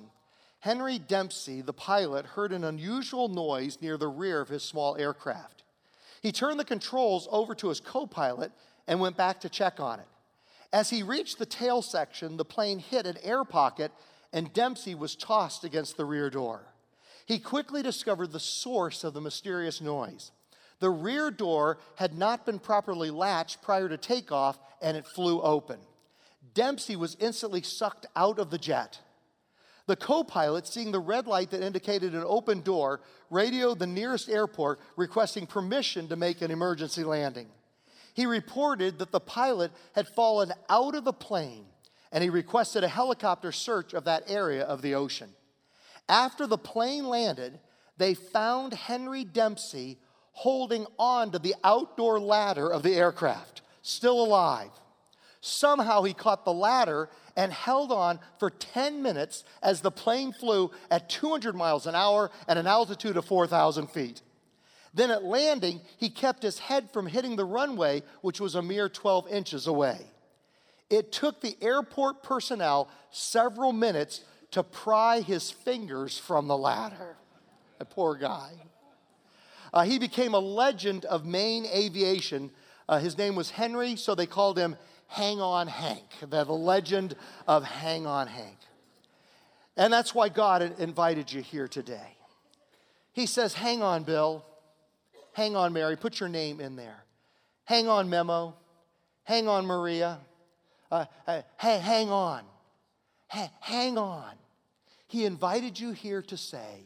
Henry 0.60 0.98
Dempsey, 0.98 1.62
the 1.62 1.72
pilot, 1.72 2.26
heard 2.26 2.52
an 2.52 2.64
unusual 2.64 3.28
noise 3.28 3.78
near 3.80 3.96
the 3.96 4.08
rear 4.08 4.40
of 4.40 4.48
his 4.48 4.62
small 4.62 4.96
aircraft. 4.96 5.64
He 6.22 6.32
turned 6.32 6.60
the 6.60 6.64
controls 6.64 7.26
over 7.30 7.54
to 7.56 7.68
his 7.68 7.80
co 7.80 8.06
pilot 8.06 8.52
and 8.86 9.00
went 9.00 9.16
back 9.16 9.40
to 9.40 9.48
check 9.48 9.80
on 9.80 10.00
it. 10.00 10.06
As 10.72 10.90
he 10.90 11.02
reached 11.02 11.38
the 11.38 11.46
tail 11.46 11.82
section, 11.82 12.36
the 12.36 12.44
plane 12.44 12.78
hit 12.78 13.06
an 13.06 13.16
air 13.22 13.44
pocket 13.44 13.92
and 14.32 14.52
Dempsey 14.52 14.94
was 14.94 15.16
tossed 15.16 15.64
against 15.64 15.96
the 15.96 16.04
rear 16.04 16.30
door. 16.30 16.62
He 17.26 17.38
quickly 17.38 17.82
discovered 17.82 18.30
the 18.30 18.40
source 18.40 19.02
of 19.02 19.12
the 19.12 19.20
mysterious 19.20 19.80
noise. 19.80 20.30
The 20.78 20.90
rear 20.90 21.30
door 21.30 21.78
had 21.96 22.16
not 22.16 22.46
been 22.46 22.58
properly 22.58 23.10
latched 23.10 23.62
prior 23.62 23.88
to 23.88 23.96
takeoff 23.96 24.58
and 24.80 24.96
it 24.96 25.06
flew 25.06 25.42
open. 25.42 25.78
Dempsey 26.54 26.96
was 26.96 27.16
instantly 27.20 27.62
sucked 27.62 28.06
out 28.16 28.38
of 28.38 28.50
the 28.50 28.58
jet. 28.58 29.00
The 29.86 29.96
co 29.96 30.22
pilot, 30.22 30.66
seeing 30.66 30.92
the 30.92 31.00
red 31.00 31.26
light 31.26 31.50
that 31.50 31.62
indicated 31.62 32.14
an 32.14 32.24
open 32.24 32.60
door, 32.60 33.00
radioed 33.28 33.80
the 33.80 33.86
nearest 33.86 34.28
airport 34.28 34.78
requesting 34.96 35.46
permission 35.46 36.06
to 36.08 36.16
make 36.16 36.42
an 36.42 36.50
emergency 36.50 37.02
landing 37.02 37.48
he 38.14 38.26
reported 38.26 38.98
that 38.98 39.12
the 39.12 39.20
pilot 39.20 39.72
had 39.94 40.08
fallen 40.08 40.52
out 40.68 40.94
of 40.94 41.04
the 41.04 41.12
plane 41.12 41.66
and 42.12 42.24
he 42.24 42.30
requested 42.30 42.84
a 42.84 42.88
helicopter 42.88 43.52
search 43.52 43.94
of 43.94 44.04
that 44.04 44.24
area 44.26 44.64
of 44.64 44.82
the 44.82 44.94
ocean. 44.94 45.30
After 46.08 46.46
the 46.46 46.58
plane 46.58 47.06
landed, 47.06 47.60
they 47.96 48.14
found 48.14 48.74
Henry 48.74 49.24
Dempsey 49.24 49.98
holding 50.32 50.86
on 50.98 51.30
to 51.32 51.38
the 51.38 51.54
outdoor 51.62 52.18
ladder 52.18 52.68
of 52.68 52.82
the 52.82 52.94
aircraft, 52.94 53.62
still 53.82 54.22
alive. 54.24 54.70
Somehow 55.40 56.02
he 56.02 56.12
caught 56.12 56.44
the 56.44 56.52
ladder 56.52 57.08
and 57.36 57.52
held 57.52 57.92
on 57.92 58.18
for 58.38 58.50
10 58.50 59.02
minutes 59.02 59.44
as 59.62 59.80
the 59.80 59.90
plane 59.90 60.32
flew 60.32 60.70
at 60.90 61.08
200 61.08 61.54
miles 61.54 61.86
an 61.86 61.94
hour 61.94 62.30
at 62.48 62.58
an 62.58 62.66
altitude 62.66 63.16
of 63.16 63.24
4,000 63.24 63.88
feet. 63.88 64.20
Then 64.92 65.10
at 65.10 65.24
landing, 65.24 65.80
he 65.98 66.10
kept 66.10 66.42
his 66.42 66.58
head 66.58 66.90
from 66.92 67.06
hitting 67.06 67.36
the 67.36 67.44
runway, 67.44 68.02
which 68.22 68.40
was 68.40 68.54
a 68.54 68.62
mere 68.62 68.88
12 68.88 69.28
inches 69.28 69.66
away. 69.66 70.06
It 70.88 71.12
took 71.12 71.40
the 71.40 71.56
airport 71.62 72.22
personnel 72.22 72.88
several 73.10 73.72
minutes 73.72 74.22
to 74.50 74.64
pry 74.64 75.20
his 75.20 75.50
fingers 75.50 76.18
from 76.18 76.48
the 76.48 76.56
ladder. 76.56 77.16
A 77.78 77.84
poor 77.84 78.16
guy. 78.16 78.50
Uh, 79.72 79.82
he 79.82 80.00
became 80.00 80.34
a 80.34 80.40
legend 80.40 81.04
of 81.04 81.24
Maine 81.24 81.66
aviation. 81.66 82.50
Uh, 82.88 82.98
his 82.98 83.16
name 83.16 83.36
was 83.36 83.50
Henry, 83.50 83.94
so 83.94 84.16
they 84.16 84.26
called 84.26 84.58
him 84.58 84.76
Hang 85.06 85.40
On 85.40 85.68
Hank, 85.68 86.04
the 86.28 86.44
legend 86.44 87.14
of 87.46 87.64
Hang 87.64 88.06
On 88.06 88.26
Hank. 88.26 88.58
And 89.76 89.92
that's 89.92 90.14
why 90.14 90.28
God 90.28 90.74
invited 90.78 91.32
you 91.32 91.40
here 91.40 91.68
today. 91.68 92.16
He 93.12 93.26
says, 93.26 93.54
Hang 93.54 93.82
on, 93.82 94.02
Bill. 94.02 94.44
Hang 95.40 95.56
on, 95.56 95.72
Mary, 95.72 95.96
put 95.96 96.20
your 96.20 96.28
name 96.28 96.60
in 96.60 96.76
there. 96.76 97.02
Hang 97.64 97.88
on, 97.88 98.10
Memo. 98.10 98.54
Hang 99.24 99.48
on, 99.48 99.64
Maria. 99.64 100.18
Uh, 100.90 101.06
uh, 101.26 101.40
hey, 101.58 101.78
hang 101.78 102.10
on. 102.10 102.42
Hey, 103.26 103.48
hang 103.60 103.96
on. 103.96 104.34
He 105.06 105.24
invited 105.24 105.80
you 105.80 105.92
here 105.92 106.20
to 106.20 106.36
say, 106.36 106.84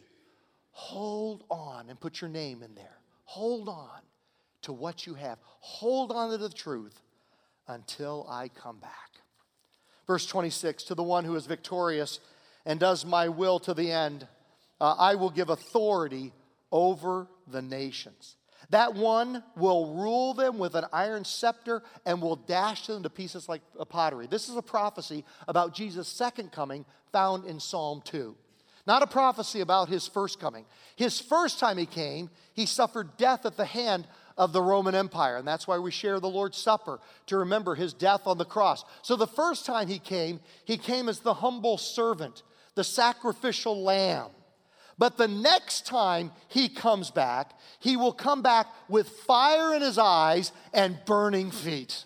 hold 0.70 1.42
on 1.50 1.90
and 1.90 1.98
put 1.98 2.20
your 2.20 2.30
name 2.30 2.62
in 2.62 2.76
there. 2.76 2.96
Hold 3.24 3.68
on 3.68 4.00
to 4.62 4.72
what 4.72 5.04
you 5.04 5.14
have. 5.14 5.38
Hold 5.58 6.12
on 6.12 6.30
to 6.30 6.38
the 6.38 6.48
truth 6.48 7.00
until 7.66 8.24
I 8.30 8.50
come 8.50 8.78
back. 8.78 9.10
Verse 10.06 10.26
26 10.26 10.84
To 10.84 10.94
the 10.94 11.02
one 11.02 11.24
who 11.24 11.34
is 11.34 11.46
victorious 11.46 12.20
and 12.64 12.78
does 12.78 13.04
my 13.04 13.28
will 13.28 13.58
to 13.58 13.74
the 13.74 13.90
end, 13.90 14.28
uh, 14.80 14.94
I 14.96 15.16
will 15.16 15.30
give 15.30 15.50
authority 15.50 16.32
over 16.70 17.26
the 17.48 17.60
nations. 17.60 18.36
That 18.70 18.94
one 18.94 19.42
will 19.56 19.94
rule 19.94 20.34
them 20.34 20.58
with 20.58 20.74
an 20.74 20.84
iron 20.92 21.24
scepter 21.24 21.82
and 22.06 22.20
will 22.20 22.36
dash 22.36 22.86
them 22.86 23.02
to 23.02 23.10
pieces 23.10 23.48
like 23.48 23.62
a 23.78 23.84
pottery. 23.84 24.26
This 24.26 24.48
is 24.48 24.56
a 24.56 24.62
prophecy 24.62 25.24
about 25.48 25.74
Jesus' 25.74 26.08
second 26.08 26.52
coming 26.52 26.84
found 27.12 27.44
in 27.44 27.60
Psalm 27.60 28.02
2. 28.04 28.36
Not 28.86 29.02
a 29.02 29.06
prophecy 29.06 29.60
about 29.60 29.88
his 29.88 30.06
first 30.06 30.38
coming. 30.38 30.66
His 30.96 31.18
first 31.18 31.58
time 31.58 31.78
he 31.78 31.86
came, 31.86 32.28
he 32.52 32.66
suffered 32.66 33.16
death 33.16 33.46
at 33.46 33.56
the 33.56 33.64
hand 33.64 34.06
of 34.36 34.52
the 34.52 34.60
Roman 34.60 34.94
Empire. 34.94 35.36
And 35.36 35.48
that's 35.48 35.66
why 35.66 35.78
we 35.78 35.90
share 35.90 36.20
the 36.20 36.28
Lord's 36.28 36.58
Supper 36.58 37.00
to 37.26 37.38
remember 37.38 37.74
his 37.74 37.94
death 37.94 38.26
on 38.26 38.36
the 38.36 38.44
cross. 38.44 38.84
So 39.02 39.16
the 39.16 39.26
first 39.26 39.64
time 39.64 39.88
he 39.88 39.98
came, 39.98 40.40
he 40.64 40.76
came 40.76 41.08
as 41.08 41.20
the 41.20 41.34
humble 41.34 41.78
servant, 41.78 42.42
the 42.74 42.84
sacrificial 42.84 43.82
lamb. 43.82 44.30
But 44.98 45.16
the 45.16 45.28
next 45.28 45.86
time 45.86 46.32
he 46.48 46.68
comes 46.68 47.10
back, 47.10 47.52
he 47.80 47.96
will 47.96 48.12
come 48.12 48.42
back 48.42 48.66
with 48.88 49.08
fire 49.08 49.74
in 49.74 49.82
his 49.82 49.98
eyes 49.98 50.52
and 50.72 50.98
burning 51.04 51.50
feet. 51.50 52.04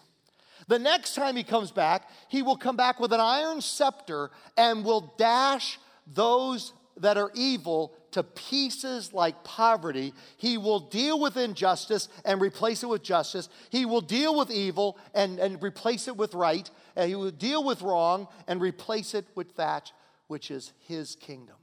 The 0.68 0.79
next 0.79 1.14
time 1.14 1.37
he 1.37 1.44
comes 1.44 1.70
back, 1.70 2.09
he 2.29 2.42
will 2.42 2.57
come 2.57 2.77
back 2.77 3.01
with 3.01 3.12
an 3.12 3.20
iron 3.20 3.61
scepter 3.61 4.31
and 4.57 4.85
will 4.85 5.14
dash 5.18 5.79
those 6.07 6.72
that 6.98 7.16
are 7.16 7.31
evil 7.35 7.94
to 8.11 8.22
pieces 8.22 9.12
like 9.12 9.44
poverty. 9.44 10.12
He 10.37 10.59
will 10.59 10.81
deal 10.81 11.20
with 11.20 11.37
injustice 11.37 12.09
and 12.24 12.40
replace 12.40 12.83
it 12.83 12.88
with 12.88 13.03
justice. 13.03 13.48
He 13.70 13.85
will 13.85 14.01
deal 14.01 14.37
with 14.37 14.51
evil 14.51 14.98
and, 15.14 15.38
and 15.38 15.62
replace 15.62 16.09
it 16.09 16.16
with 16.16 16.35
right. 16.35 16.68
And 16.96 17.09
he 17.09 17.14
will 17.14 17.31
deal 17.31 17.64
with 17.64 17.83
wrong 17.83 18.29
and 18.46 18.61
replace 18.61 19.14
it 19.14 19.27
with 19.35 19.57
that 19.57 19.92
which 20.27 20.51
is 20.51 20.72
his 20.87 21.16
kingdom. 21.16 21.57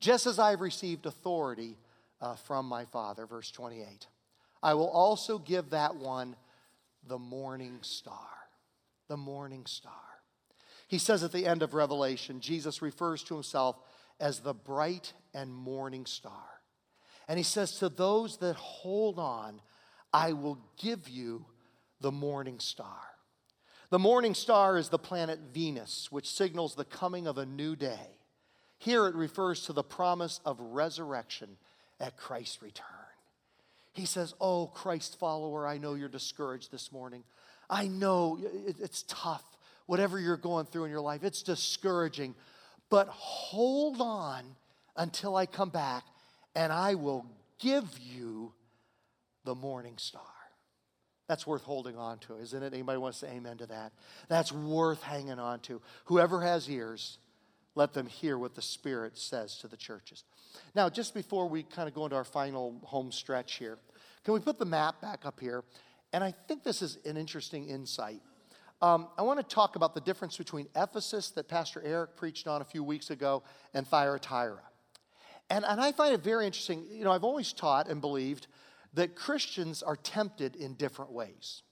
Just 0.00 0.26
as 0.26 0.38
I've 0.38 0.60
received 0.60 1.06
authority 1.06 1.76
uh, 2.20 2.36
from 2.36 2.66
my 2.66 2.84
Father, 2.86 3.26
verse 3.26 3.50
28, 3.50 4.06
I 4.62 4.74
will 4.74 4.88
also 4.88 5.38
give 5.38 5.70
that 5.70 5.96
one 5.96 6.36
the 7.06 7.18
morning 7.18 7.78
star. 7.82 8.28
The 9.08 9.16
morning 9.16 9.66
star. 9.66 9.92
He 10.88 10.98
says 10.98 11.22
at 11.22 11.32
the 11.32 11.46
end 11.46 11.62
of 11.62 11.74
Revelation, 11.74 12.40
Jesus 12.40 12.82
refers 12.82 13.22
to 13.24 13.34
himself 13.34 13.76
as 14.20 14.40
the 14.40 14.54
bright 14.54 15.12
and 15.34 15.54
morning 15.54 16.06
star. 16.06 16.44
And 17.28 17.38
he 17.38 17.44
says, 17.44 17.78
To 17.78 17.88
those 17.88 18.38
that 18.38 18.56
hold 18.56 19.18
on, 19.18 19.60
I 20.12 20.32
will 20.32 20.58
give 20.78 21.08
you 21.08 21.44
the 22.00 22.12
morning 22.12 22.60
star. 22.60 23.00
The 23.90 23.98
morning 23.98 24.34
star 24.34 24.78
is 24.78 24.88
the 24.88 24.98
planet 24.98 25.38
Venus, 25.52 26.10
which 26.10 26.28
signals 26.28 26.74
the 26.74 26.84
coming 26.84 27.26
of 27.26 27.38
a 27.38 27.46
new 27.46 27.76
day. 27.76 28.18
Here 28.78 29.06
it 29.06 29.14
refers 29.14 29.62
to 29.62 29.72
the 29.72 29.82
promise 29.82 30.40
of 30.44 30.60
resurrection 30.60 31.56
at 31.98 32.16
Christ's 32.16 32.62
return. 32.62 32.86
He 33.92 34.04
says, 34.04 34.34
Oh, 34.40 34.66
Christ 34.66 35.18
follower, 35.18 35.66
I 35.66 35.78
know 35.78 35.94
you're 35.94 36.08
discouraged 36.08 36.70
this 36.70 36.92
morning. 36.92 37.24
I 37.68 37.88
know 37.88 38.38
it's 38.66 39.04
tough, 39.08 39.44
whatever 39.86 40.20
you're 40.20 40.36
going 40.36 40.66
through 40.66 40.84
in 40.84 40.90
your 40.90 41.00
life, 41.00 41.24
it's 41.24 41.42
discouraging. 41.42 42.34
But 42.90 43.08
hold 43.08 44.00
on 44.00 44.44
until 44.96 45.34
I 45.34 45.46
come 45.46 45.70
back 45.70 46.04
and 46.54 46.72
I 46.72 46.94
will 46.94 47.26
give 47.58 47.98
you 47.98 48.52
the 49.44 49.54
morning 49.54 49.94
star. 49.96 50.22
That's 51.28 51.46
worth 51.46 51.62
holding 51.62 51.96
on 51.96 52.18
to, 52.20 52.36
isn't 52.38 52.62
it? 52.62 52.72
Anybody 52.72 52.98
wants 52.98 53.20
to 53.20 53.26
say 53.26 53.32
amen 53.32 53.58
to 53.58 53.66
that? 53.66 53.92
That's 54.28 54.52
worth 54.52 55.02
hanging 55.02 55.40
on 55.40 55.60
to. 55.60 55.80
Whoever 56.04 56.40
has 56.42 56.70
ears, 56.70 57.18
let 57.76 57.92
them 57.92 58.06
hear 58.06 58.36
what 58.36 58.56
the 58.56 58.62
Spirit 58.62 59.16
says 59.16 59.58
to 59.58 59.68
the 59.68 59.76
churches. 59.76 60.24
Now, 60.74 60.88
just 60.88 61.14
before 61.14 61.48
we 61.48 61.62
kind 61.62 61.88
of 61.88 61.94
go 61.94 62.04
into 62.04 62.16
our 62.16 62.24
final 62.24 62.80
home 62.82 63.12
stretch 63.12 63.56
here, 63.56 63.78
can 64.24 64.34
we 64.34 64.40
put 64.40 64.58
the 64.58 64.64
map 64.64 65.00
back 65.00 65.24
up 65.24 65.38
here? 65.38 65.62
And 66.12 66.24
I 66.24 66.34
think 66.48 66.64
this 66.64 66.82
is 66.82 66.98
an 67.04 67.16
interesting 67.16 67.68
insight. 67.68 68.20
Um, 68.82 69.08
I 69.16 69.22
want 69.22 69.38
to 69.38 69.54
talk 69.54 69.76
about 69.76 69.94
the 69.94 70.00
difference 70.00 70.36
between 70.36 70.66
Ephesus 70.74 71.30
that 71.32 71.48
Pastor 71.48 71.82
Eric 71.84 72.16
preached 72.16 72.48
on 72.48 72.60
a 72.60 72.64
few 72.64 72.82
weeks 72.82 73.10
ago 73.10 73.42
and 73.72 73.86
Thyatira. 73.86 74.60
And, 75.48 75.64
and 75.64 75.80
I 75.80 75.92
find 75.92 76.14
it 76.14 76.22
very 76.22 76.44
interesting. 76.46 76.84
You 76.90 77.04
know, 77.04 77.12
I've 77.12 77.24
always 77.24 77.52
taught 77.52 77.88
and 77.88 78.00
believed 78.00 78.48
that 78.94 79.14
Christians 79.14 79.82
are 79.82 79.96
tempted 79.96 80.56
in 80.56 80.74
different 80.74 81.12
ways. 81.12 81.62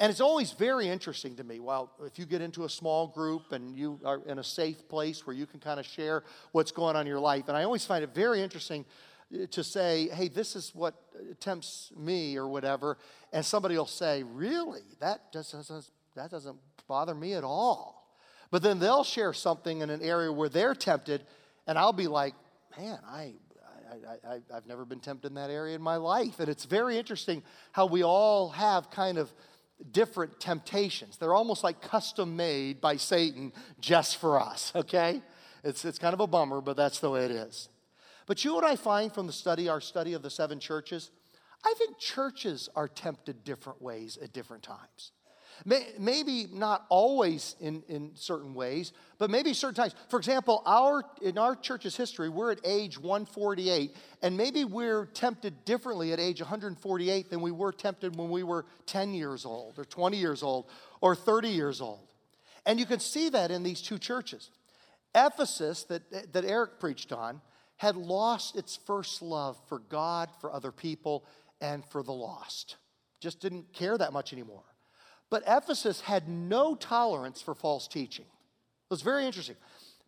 And 0.00 0.10
it's 0.10 0.20
always 0.20 0.52
very 0.52 0.88
interesting 0.88 1.36
to 1.36 1.44
me. 1.44 1.60
Well, 1.60 1.92
if 2.04 2.18
you 2.18 2.26
get 2.26 2.42
into 2.42 2.64
a 2.64 2.68
small 2.68 3.06
group 3.06 3.52
and 3.52 3.76
you 3.76 4.00
are 4.04 4.20
in 4.26 4.38
a 4.38 4.44
safe 4.44 4.88
place 4.88 5.26
where 5.26 5.36
you 5.36 5.46
can 5.46 5.60
kind 5.60 5.78
of 5.78 5.86
share 5.86 6.24
what's 6.52 6.72
going 6.72 6.96
on 6.96 7.02
in 7.02 7.06
your 7.06 7.20
life, 7.20 7.44
and 7.48 7.56
I 7.56 7.64
always 7.64 7.84
find 7.84 8.02
it 8.02 8.14
very 8.14 8.42
interesting 8.42 8.84
uh, 9.32 9.46
to 9.50 9.62
say, 9.62 10.08
hey, 10.08 10.28
this 10.28 10.56
is 10.56 10.74
what 10.74 10.94
tempts 11.40 11.92
me 11.96 12.36
or 12.36 12.48
whatever, 12.48 12.98
and 13.32 13.44
somebody 13.44 13.76
will 13.76 13.86
say, 13.86 14.22
really? 14.22 14.82
That 15.00 15.30
doesn't, 15.32 15.90
that 16.16 16.30
doesn't 16.30 16.56
bother 16.88 17.14
me 17.14 17.34
at 17.34 17.44
all. 17.44 18.02
But 18.50 18.62
then 18.62 18.78
they'll 18.78 19.04
share 19.04 19.32
something 19.32 19.80
in 19.80 19.88
an 19.88 20.02
area 20.02 20.30
where 20.32 20.48
they're 20.48 20.74
tempted, 20.74 21.24
and 21.66 21.78
I'll 21.78 21.92
be 21.94 22.08
like, 22.08 22.34
man, 22.76 22.98
I, 23.06 23.34
I, 24.26 24.40
I, 24.50 24.54
have 24.54 24.66
never 24.66 24.84
been 24.84 25.00
tempted 25.00 25.28
in 25.28 25.34
that 25.34 25.50
area 25.50 25.74
in 25.74 25.82
my 25.82 25.96
life. 25.96 26.40
And 26.40 26.48
it's 26.48 26.64
very 26.64 26.98
interesting 26.98 27.42
how 27.72 27.86
we 27.86 28.02
all 28.02 28.50
have 28.50 28.90
kind 28.90 29.18
of 29.18 29.32
different 29.90 30.40
temptations. 30.40 31.16
They're 31.16 31.34
almost 31.34 31.64
like 31.64 31.80
custom 31.80 32.36
made 32.36 32.80
by 32.80 32.96
Satan 32.96 33.52
just 33.80 34.16
for 34.16 34.40
us, 34.40 34.72
okay? 34.76 35.22
It's, 35.64 35.84
it's 35.84 35.98
kind 35.98 36.14
of 36.14 36.20
a 36.20 36.26
bummer, 36.26 36.60
but 36.60 36.76
that's 36.76 37.00
the 37.00 37.10
way 37.10 37.24
it 37.24 37.30
is. 37.30 37.68
But 38.26 38.44
you 38.44 38.50
know 38.50 38.56
what 38.56 38.64
I 38.64 38.76
find 38.76 39.12
from 39.12 39.26
the 39.26 39.32
study, 39.32 39.68
our 39.68 39.80
study 39.80 40.12
of 40.14 40.22
the 40.22 40.30
seven 40.30 40.60
churches? 40.60 41.10
I 41.64 41.74
think 41.78 41.98
churches 41.98 42.68
are 42.74 42.88
tempted 42.88 43.44
different 43.44 43.80
ways 43.80 44.18
at 44.22 44.32
different 44.32 44.62
times. 44.62 45.12
Maybe 45.64 46.48
not 46.52 46.86
always 46.88 47.54
in, 47.60 47.82
in 47.88 48.12
certain 48.14 48.54
ways, 48.54 48.92
but 49.18 49.30
maybe 49.30 49.54
certain 49.54 49.74
times. 49.74 49.94
For 50.08 50.18
example, 50.18 50.62
our, 50.66 51.04
in 51.20 51.38
our 51.38 51.54
church's 51.54 51.96
history, 51.96 52.28
we're 52.28 52.52
at 52.52 52.58
age 52.64 52.98
148, 52.98 53.94
and 54.22 54.36
maybe 54.36 54.64
we're 54.64 55.06
tempted 55.06 55.64
differently 55.64 56.12
at 56.12 56.18
age 56.18 56.40
148 56.40 57.30
than 57.30 57.40
we 57.40 57.52
were 57.52 57.72
tempted 57.72 58.16
when 58.16 58.30
we 58.30 58.42
were 58.42 58.66
10 58.86 59.14
years 59.14 59.44
old, 59.44 59.78
or 59.78 59.84
20 59.84 60.16
years 60.16 60.42
old, 60.42 60.68
or 61.00 61.14
30 61.14 61.48
years 61.48 61.80
old. 61.80 62.12
And 62.66 62.80
you 62.80 62.86
can 62.86 63.00
see 63.00 63.28
that 63.28 63.50
in 63.50 63.62
these 63.62 63.82
two 63.82 63.98
churches. 63.98 64.50
Ephesus, 65.14 65.84
that, 65.84 66.32
that 66.32 66.44
Eric 66.44 66.80
preached 66.80 67.12
on, 67.12 67.40
had 67.76 67.96
lost 67.96 68.56
its 68.56 68.78
first 68.86 69.22
love 69.22 69.56
for 69.68 69.78
God, 69.78 70.30
for 70.40 70.52
other 70.52 70.72
people, 70.72 71.24
and 71.60 71.84
for 71.86 72.02
the 72.02 72.12
lost. 72.12 72.76
Just 73.20 73.40
didn't 73.40 73.72
care 73.72 73.96
that 73.98 74.12
much 74.12 74.32
anymore. 74.32 74.64
But 75.32 75.44
Ephesus 75.46 76.02
had 76.02 76.28
no 76.28 76.74
tolerance 76.74 77.40
for 77.40 77.54
false 77.54 77.88
teaching. 77.88 78.26
It 78.26 78.90
was 78.90 79.00
very 79.00 79.24
interesting. 79.24 79.56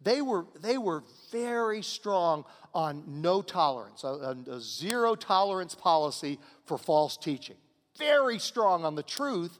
They 0.02 0.20
were, 0.20 0.44
they 0.60 0.76
were 0.76 1.02
very 1.32 1.80
strong 1.80 2.44
on 2.74 3.22
no 3.22 3.40
tolerance, 3.40 4.04
a, 4.04 4.36
a 4.46 4.60
zero 4.60 5.14
tolerance 5.14 5.74
policy 5.74 6.38
for 6.66 6.76
false 6.76 7.16
teaching. 7.16 7.56
Very 7.96 8.38
strong 8.38 8.84
on 8.84 8.96
the 8.96 9.02
truth, 9.02 9.58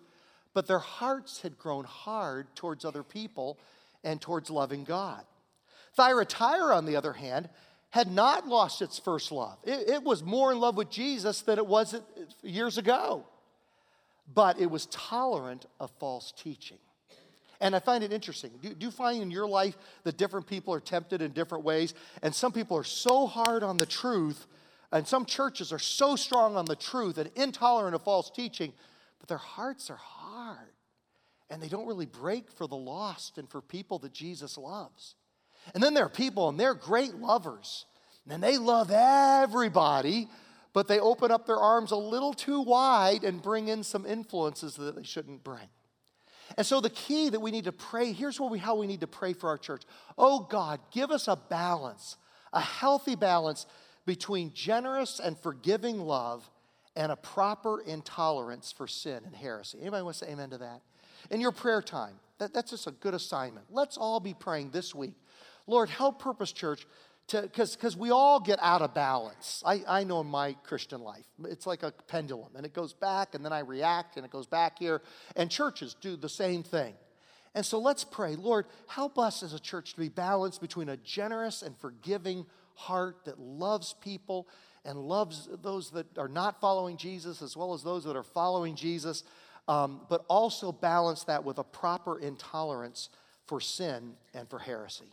but 0.53 0.67
their 0.67 0.81
hearts 0.81 1.41
had 1.41 1.57
grown 1.57 1.85
hard 1.85 2.55
towards 2.55 2.85
other 2.85 3.03
people 3.03 3.59
and 4.05 4.21
towards 4.21 4.51
loving 4.51 4.85
God. 4.85 5.25
Thyatira, 5.97 6.77
on 6.77 6.85
the 6.85 6.97
other 6.97 7.15
hand, 7.15 7.49
had 7.89 8.13
not 8.13 8.47
lost 8.47 8.83
its 8.83 8.99
first 8.99 9.33
love. 9.33 9.57
It, 9.65 9.89
it 9.89 10.03
was 10.03 10.23
more 10.23 10.53
in 10.53 10.61
love 10.61 10.77
with 10.77 10.91
Jesus 10.91 11.41
than 11.41 11.57
it 11.57 11.67
was 11.67 11.99
years 12.43 12.77
ago 12.77 13.25
but 14.33 14.59
it 14.59 14.71
was 14.71 14.87
tolerant 14.87 15.67
of 15.81 15.91
false 15.99 16.33
teaching. 16.37 16.79
And 17.61 17.75
I 17.75 17.79
find 17.79 18.03
it 18.03 18.13
interesting. 18.13 18.51
Do, 18.61 18.75
do, 18.75 18.87
you 18.87 18.91
find 18.91 19.23
in 19.23 19.31
your 19.31 19.47
life 19.47 19.77
that 20.03 20.17
different 20.17 20.47
people 20.47 20.75
are 20.75 20.81
tempted 20.81 21.23
in 21.23 21.33
different 21.33 21.65
ways? 21.65 21.95
And 22.23 22.35
some 22.35 22.53
people 22.53 22.77
are 22.77 22.85
so 22.85 23.27
hard 23.27 23.63
on 23.63 23.79
the 23.79 23.87
truth, 23.87 24.47
and 24.93 25.07
some 25.07 25.25
churches 25.25 25.73
are 25.73 25.79
so 25.79 26.17
strong 26.17 26.57
on 26.57 26.65
the 26.65 26.77
truth 26.77 27.19
and 27.19 27.31
intolerant 27.37 27.95
of 27.95 28.03
false 28.03 28.31
teaching, 28.31 28.73
but 29.19 29.29
their 29.29 29.39
hearts 29.39 29.89
are 29.91 30.01
hard. 30.01 30.69
And 31.51 31.63
they 31.63 31.69
don't 31.69 31.87
really 31.87 32.07
break 32.07 32.51
for 32.51 32.67
the 32.67 32.77
lost 32.77 33.39
and 33.39 33.49
for 33.49 33.61
people 33.61 33.99
that 34.01 34.13
Jesus 34.13 34.59
loves. 34.59 35.15
And 35.73 35.83
then 35.83 35.95
there 35.95 36.05
are 36.05 36.11
people, 36.11 36.49
and 36.49 36.59
they're 36.59 36.75
great 36.75 37.15
lovers, 37.15 37.87
and 38.29 38.43
they 38.43 38.59
love 38.59 38.91
everybody, 38.91 40.29
but 40.75 40.89
they 40.89 41.01
open 41.01 41.31
up 41.31 41.47
their 41.47 41.57
arms 41.57 41.93
a 41.93 41.97
little 41.97 42.35
too 42.35 42.61
wide 42.61 43.25
and 43.25 43.41
bring 43.41 43.69
in 43.69 43.83
some 43.83 44.05
influences 44.05 44.75
that 44.75 44.97
they 44.97 45.05
shouldn't 45.05 45.43
bring. 45.43 45.69
And 46.59 46.67
so 46.67 46.83
the 46.83 46.91
key 46.91 47.31
that 47.31 47.41
we 47.41 47.51
need 47.51 47.65
to 47.65 47.73
pray, 47.73 48.13
here's 48.13 48.39
we, 48.39 48.59
how 48.59 48.75
we 48.75 48.87
need 48.87 49.01
to 49.01 49.07
pray 49.07 49.33
for 49.33 49.49
our 49.49 49.57
church. 49.57 49.85
Oh 50.19 50.41
God, 50.41 50.81
give 50.93 51.11
us 51.11 51.29
a 51.29 51.37
balance, 51.37 52.17
a 52.53 52.61
healthy 52.61 53.15
balance 53.15 53.67
between 54.05 54.53
generous 54.53 55.21
and 55.21 55.39
forgiving 55.39 56.01
love 56.01 56.51
and 56.97 57.11
a 57.11 57.17
proper 57.17 57.81
intolerance 57.81 58.73
for 58.73 58.87
sin 58.87 59.23
and 59.25 59.35
heresy. 59.35 59.79
Anybody 59.81 60.03
want 60.03 60.17
to 60.17 60.25
say 60.27 60.33
amen 60.33 60.51
to 60.51 60.59
that? 60.59 60.83
In 61.31 61.41
your 61.41 61.53
prayer 61.53 61.81
time, 61.81 62.15
that, 62.39 62.53
that's 62.53 62.71
just 62.71 62.87
a 62.87 62.91
good 62.91 63.15
assignment. 63.15 63.67
Let's 63.71 63.97
all 63.97 64.21
be 64.21 64.35
praying 64.35 64.71
this 64.71 64.95
week. 64.95 65.15
Lord, 65.67 65.89
help 65.89 66.21
Purpose 66.21 66.53
Church 66.53 66.87
because 67.27 67.97
we 67.97 68.11
all 68.11 68.39
get 68.39 68.59
out 68.61 68.83
of 68.83 68.95
balance. 68.95 69.63
I, 69.65 69.83
I 69.89 70.05
know 70.05 70.21
in 70.21 70.27
my 70.27 70.53
Christian 70.65 71.01
life, 71.01 71.25
it's 71.45 71.67
like 71.67 71.83
a 71.83 71.93
pendulum, 72.07 72.51
and 72.57 72.67
it 72.67 72.75
goes 72.75 72.93
back, 72.93 73.35
and 73.35 73.45
then 73.45 73.53
I 73.53 73.61
react, 73.61 74.17
and 74.17 74.25
it 74.25 74.31
goes 74.31 74.47
back 74.47 74.79
here. 74.79 75.03
And 75.35 75.51
churches 75.51 75.95
do 76.01 76.17
the 76.17 76.29
same 76.29 76.63
thing. 76.63 76.95
And 77.55 77.65
so 77.65 77.79
let's 77.79 78.05
pray, 78.05 78.35
Lord, 78.35 78.67
help 78.89 79.19
us 79.19 79.43
as 79.43 79.55
a 79.55 79.61
church 79.61 79.95
to 79.95 80.01
be 80.01 80.09
balanced 80.09 80.61
between 80.61 80.89
a 80.89 80.97
generous 80.97 81.63
and 81.63 81.77
forgiving 81.79 82.47
heart 82.75 83.25
that 83.25 83.39
loves 83.39 83.95
people 84.01 84.49
and 84.85 84.99
loves 84.99 85.49
those 85.63 85.91
that 85.93 86.19
are 86.19 86.29
not 86.29 86.61
following 86.61 86.97
Jesus 86.97 87.41
as 87.41 87.57
well 87.57 87.73
as 87.73 87.83
those 87.83 88.05
that 88.05 88.17
are 88.17 88.25
following 88.25 88.75
Jesus, 88.75 89.23
um, 89.69 90.01
but 90.09 90.25
also 90.29 90.73
balance 90.73 91.25
that 91.25 91.45
with 91.45 91.59
a 91.59 91.65
proper 91.65 92.19
intolerance 92.19 93.09
for 93.47 93.61
sin 93.61 94.15
and 94.35 94.51
for 94.51 94.59
heresy. 94.59 95.13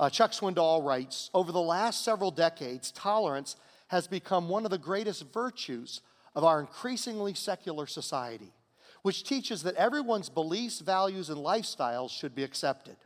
Uh, 0.00 0.08
Chuck 0.08 0.32
Swindoll 0.32 0.84
writes 0.84 1.30
Over 1.34 1.52
the 1.52 1.60
last 1.60 2.04
several 2.04 2.30
decades, 2.30 2.92
tolerance 2.92 3.56
has 3.88 4.06
become 4.06 4.48
one 4.48 4.64
of 4.64 4.70
the 4.70 4.78
greatest 4.78 5.32
virtues 5.32 6.00
of 6.34 6.44
our 6.44 6.60
increasingly 6.60 7.34
secular 7.34 7.86
society, 7.86 8.52
which 9.02 9.24
teaches 9.24 9.62
that 9.62 9.74
everyone's 9.74 10.28
beliefs, 10.28 10.80
values, 10.80 11.30
and 11.30 11.38
lifestyles 11.38 12.10
should 12.10 12.34
be 12.34 12.44
accepted. 12.44 12.96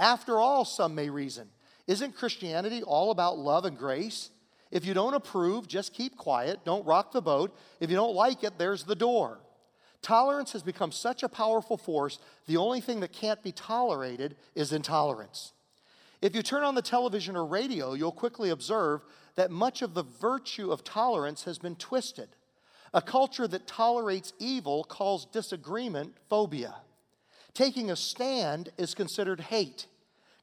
After 0.00 0.38
all, 0.38 0.64
some 0.64 0.94
may 0.94 1.08
reason, 1.08 1.48
isn't 1.86 2.16
Christianity 2.16 2.82
all 2.82 3.10
about 3.10 3.38
love 3.38 3.64
and 3.64 3.78
grace? 3.78 4.30
If 4.72 4.84
you 4.84 4.94
don't 4.94 5.14
approve, 5.14 5.68
just 5.68 5.94
keep 5.94 6.16
quiet. 6.16 6.64
Don't 6.64 6.84
rock 6.84 7.12
the 7.12 7.22
boat. 7.22 7.56
If 7.78 7.90
you 7.90 7.96
don't 7.96 8.14
like 8.14 8.42
it, 8.42 8.58
there's 8.58 8.82
the 8.82 8.96
door. 8.96 9.38
Tolerance 10.02 10.52
has 10.52 10.62
become 10.62 10.90
such 10.90 11.22
a 11.22 11.28
powerful 11.28 11.78
force, 11.78 12.18
the 12.46 12.58
only 12.58 12.82
thing 12.82 13.00
that 13.00 13.12
can't 13.12 13.42
be 13.42 13.52
tolerated 13.52 14.36
is 14.54 14.72
intolerance. 14.72 15.53
If 16.24 16.34
you 16.34 16.42
turn 16.42 16.62
on 16.62 16.74
the 16.74 16.80
television 16.80 17.36
or 17.36 17.44
radio, 17.44 17.92
you'll 17.92 18.10
quickly 18.10 18.48
observe 18.48 19.02
that 19.34 19.50
much 19.50 19.82
of 19.82 19.92
the 19.92 20.04
virtue 20.04 20.72
of 20.72 20.82
tolerance 20.82 21.44
has 21.44 21.58
been 21.58 21.76
twisted. 21.76 22.30
A 22.94 23.02
culture 23.02 23.46
that 23.46 23.66
tolerates 23.66 24.32
evil 24.38 24.84
calls 24.84 25.26
disagreement 25.26 26.16
phobia. 26.30 26.76
Taking 27.52 27.90
a 27.90 27.96
stand 27.96 28.70
is 28.78 28.94
considered 28.94 29.38
hate. 29.38 29.86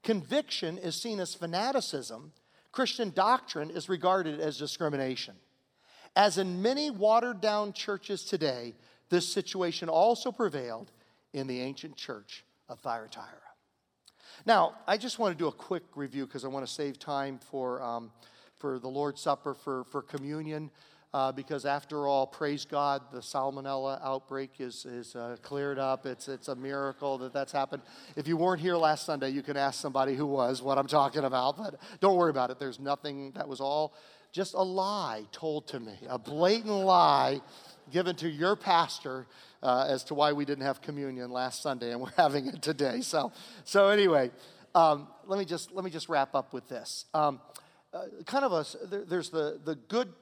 Conviction 0.03 0.77
is 0.77 0.95
seen 0.95 1.19
as 1.19 1.33
fanaticism, 1.33 2.31
Christian 2.71 3.09
doctrine 3.09 3.71
is 3.71 3.89
regarded 3.89 4.39
as 4.39 4.59
discrimination. 4.59 5.33
As 6.15 6.37
in 6.37 6.61
many 6.61 6.91
watered 6.91 7.41
down 7.41 7.73
churches 7.73 8.23
today, 8.23 8.75
this 9.09 9.27
situation 9.27 9.89
also 9.89 10.31
prevailed 10.31 10.91
in 11.33 11.47
the 11.47 11.59
ancient 11.59 11.95
church 11.95 12.45
of 12.69 12.79
Thyatira. 12.81 13.50
Now, 14.45 14.75
I 14.87 14.97
just 14.97 15.19
want 15.19 15.37
to 15.37 15.37
do 15.37 15.47
a 15.47 15.51
quick 15.51 15.83
review 15.95 16.25
because 16.25 16.45
I 16.45 16.47
want 16.47 16.65
to 16.65 16.71
save 16.71 16.99
time 16.99 17.39
for, 17.39 17.81
um, 17.81 18.11
for 18.57 18.79
the 18.79 18.87
Lord's 18.87 19.21
Supper, 19.21 19.53
for, 19.53 19.83
for 19.85 20.01
communion 20.01 20.71
uh, 21.13 21.31
because 21.31 21.65
after 21.65 22.07
all, 22.07 22.25
praise 22.25 22.63
God, 22.63 23.01
the 23.11 23.19
salmonella 23.19 24.01
outbreak 24.03 24.51
is, 24.59 24.85
is 24.85 25.15
uh, 25.15 25.35
cleared 25.41 25.77
up. 25.77 26.05
It's, 26.05 26.27
it's 26.27 26.47
a 26.47 26.55
miracle 26.55 27.17
that 27.19 27.33
that's 27.33 27.51
happened. 27.51 27.83
If 28.15 28.27
you 28.27 28.37
weren't 28.37 28.61
here 28.61 28.77
last 28.77 29.05
Sunday, 29.05 29.29
you 29.29 29.41
can 29.41 29.57
ask 29.57 29.79
somebody 29.79 30.15
who 30.15 30.25
was 30.25 30.61
what 30.61 30.77
I'm 30.77 30.87
talking 30.87 31.25
about, 31.25 31.57
but 31.57 31.75
don't 31.99 32.15
worry 32.15 32.29
about 32.29 32.49
it. 32.49 32.59
There's 32.59 32.79
nothing, 32.79 33.31
that 33.31 33.47
was 33.47 33.59
all 33.59 33.93
just 34.31 34.53
a 34.53 34.61
lie 34.61 35.25
told 35.33 35.67
to 35.67 35.79
me, 35.81 35.97
a 36.07 36.17
blatant 36.17 36.71
lie 36.71 37.41
given 37.91 38.15
to 38.17 38.29
your 38.29 38.55
pastor 38.55 39.27
uh, 39.61 39.85
as 39.87 40.03
to 40.05 40.13
why 40.13 40.33
we 40.33 40.45
didn't 40.45 40.63
have 40.65 40.81
communion 40.81 41.31
last 41.31 41.61
Sunday 41.61 41.91
and 41.91 42.01
we're 42.01 42.11
having 42.17 42.47
it 42.47 42.61
today. 42.61 43.01
So, 43.01 43.31
so 43.63 43.89
anyway, 43.89 44.31
um, 44.73 45.07
let 45.25 45.37
me 45.37 45.45
just 45.45 45.71
let 45.71 45.83
me 45.83 45.91
just 45.91 46.09
wrap 46.09 46.33
up 46.33 46.53
with 46.53 46.67
this. 46.67 47.05
Um, 47.13 47.39
uh, 47.93 48.03
kind 48.25 48.45
of 48.45 48.53
a 48.53 48.87
there, 48.87 49.03
there's 49.05 49.29
the 49.29 49.59
the 49.63 49.75
good 49.75 50.13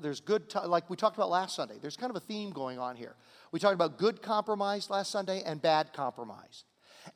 there's 0.00 0.20
good, 0.20 0.52
like 0.66 0.90
we 0.90 0.96
talked 0.96 1.16
about 1.16 1.30
last 1.30 1.56
Sunday, 1.56 1.76
there's 1.80 1.96
kind 1.96 2.10
of 2.10 2.16
a 2.16 2.20
theme 2.20 2.50
going 2.50 2.78
on 2.78 2.96
here. 2.96 3.14
We 3.52 3.60
talked 3.60 3.74
about 3.74 3.98
good 3.98 4.22
compromise 4.22 4.90
last 4.90 5.10
Sunday 5.10 5.42
and 5.44 5.60
bad 5.60 5.92
compromise. 5.92 6.64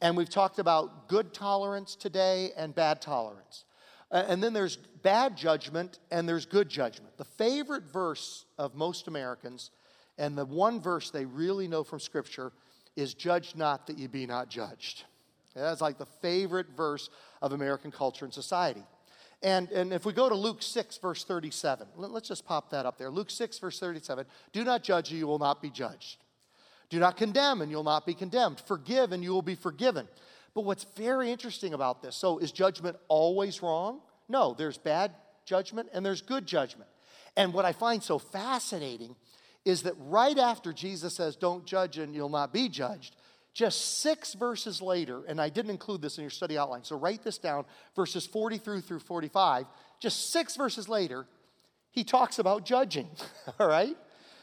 And 0.01 0.17
we've 0.17 0.29
talked 0.29 0.59
about 0.59 1.09
good 1.09 1.33
tolerance 1.33 1.97
today 1.97 2.53
and 2.57 2.75
bad 2.75 3.01
tolerance. 3.01 3.65
And 4.11 4.43
then 4.43 4.53
there's 4.53 4.77
bad 4.77 5.37
judgment 5.37 5.99
and 6.11 6.29
there's 6.29 6.47
good 6.47 6.69
judgment. 6.69 7.17
The 7.19 7.25
favorite 7.25 7.85
verse 7.85 8.47
of 8.57 8.75
most 8.75 9.07
Americans, 9.07 9.71
and 10.17 10.37
the 10.37 10.47
one 10.47 10.81
verse 10.81 11.11
they 11.11 11.27
really 11.27 11.69
know 11.69 11.85
from 11.85 12.01
Scripture, 12.01 12.53
is 12.97 13.15
Judge 13.15 13.55
not 13.55 13.87
that 13.87 13.99
you 13.99 14.09
be 14.09 14.27
not 14.27 14.49
judged. 14.49 15.05
That's 15.55 15.81
like 15.81 15.99
the 15.99 16.07
favorite 16.07 16.69
verse 16.77 17.11
of 17.43 17.53
American 17.53 17.91
culture 17.91 18.25
and 18.25 18.33
society. 18.33 18.83
And, 19.43 19.71
and 19.71 19.93
if 19.93 20.05
we 20.05 20.13
go 20.13 20.29
to 20.29 20.35
Luke 20.35 20.63
6, 20.63 20.99
verse 20.99 21.25
37, 21.25 21.87
let's 21.97 22.29
just 22.29 22.45
pop 22.45 22.71
that 22.71 22.87
up 22.87 22.99
there. 22.99 23.11
Luke 23.11 23.31
6, 23.31 23.59
verse 23.59 23.79
37 23.79 24.27
Do 24.53 24.65
not 24.65 24.83
judge, 24.83 25.11
and 25.11 25.19
you 25.19 25.27
will 25.27 25.39
not 25.39 25.63
be 25.63 25.71
judged. 25.71 26.19
Do 26.91 26.99
not 26.99 27.17
condemn, 27.17 27.61
and 27.61 27.71
you'll 27.71 27.85
not 27.85 28.07
be 28.07 28.15
condemned. 28.15 28.61
Forgive, 28.67 29.13
and 29.13 29.23
you 29.23 29.33
will 29.33 29.43
be 29.43 29.55
forgiven. 29.55 30.09
But 30.59 30.65
what's 30.65 30.83
very 30.97 31.31
interesting 31.31 31.73
about 31.73 32.03
this 32.03 32.17
so, 32.17 32.39
is 32.39 32.51
judgment 32.51 32.97
always 33.07 33.63
wrong? 33.63 34.01
No, 34.29 34.55
there's 34.59 34.77
bad 34.77 35.13
judgment 35.45 35.89
and 35.93 36.05
there's 36.05 36.21
good 36.21 36.49
judgment. 36.49 36.91
And 37.37 37.55
what 37.55 37.65
I 37.65 37.71
find 37.71 38.03
so 38.03 38.19
fascinating 38.19 39.15
is 39.65 39.85
that 39.85 39.95
right 40.01 40.37
after 40.37 40.73
Jesus 40.73 41.15
says, 41.15 41.37
Don't 41.37 41.65
judge, 41.65 41.97
and 41.97 42.13
you'll 42.13 42.29
not 42.29 42.53
be 42.53 42.69
judged, 42.69 43.15
just 43.55 44.01
six 44.01 44.35
verses 44.35 44.83
later, 44.83 45.23
and 45.29 45.41
I 45.41 45.49
didn't 45.49 45.71
include 45.71 46.03
this 46.03 46.19
in 46.19 46.23
your 46.23 46.31
study 46.33 46.59
outline, 46.59 46.83
so 46.83 46.99
write 46.99 47.23
this 47.23 47.39
down 47.39 47.65
verses 47.95 48.27
43 48.27 48.81
through 48.81 48.99
45. 48.99 49.65
Just 50.01 50.33
six 50.33 50.57
verses 50.57 50.89
later, 50.89 51.29
he 51.93 52.03
talks 52.03 52.41
about 52.41 52.65
judging, 52.67 53.09
all 53.61 53.69
right? 53.69 53.97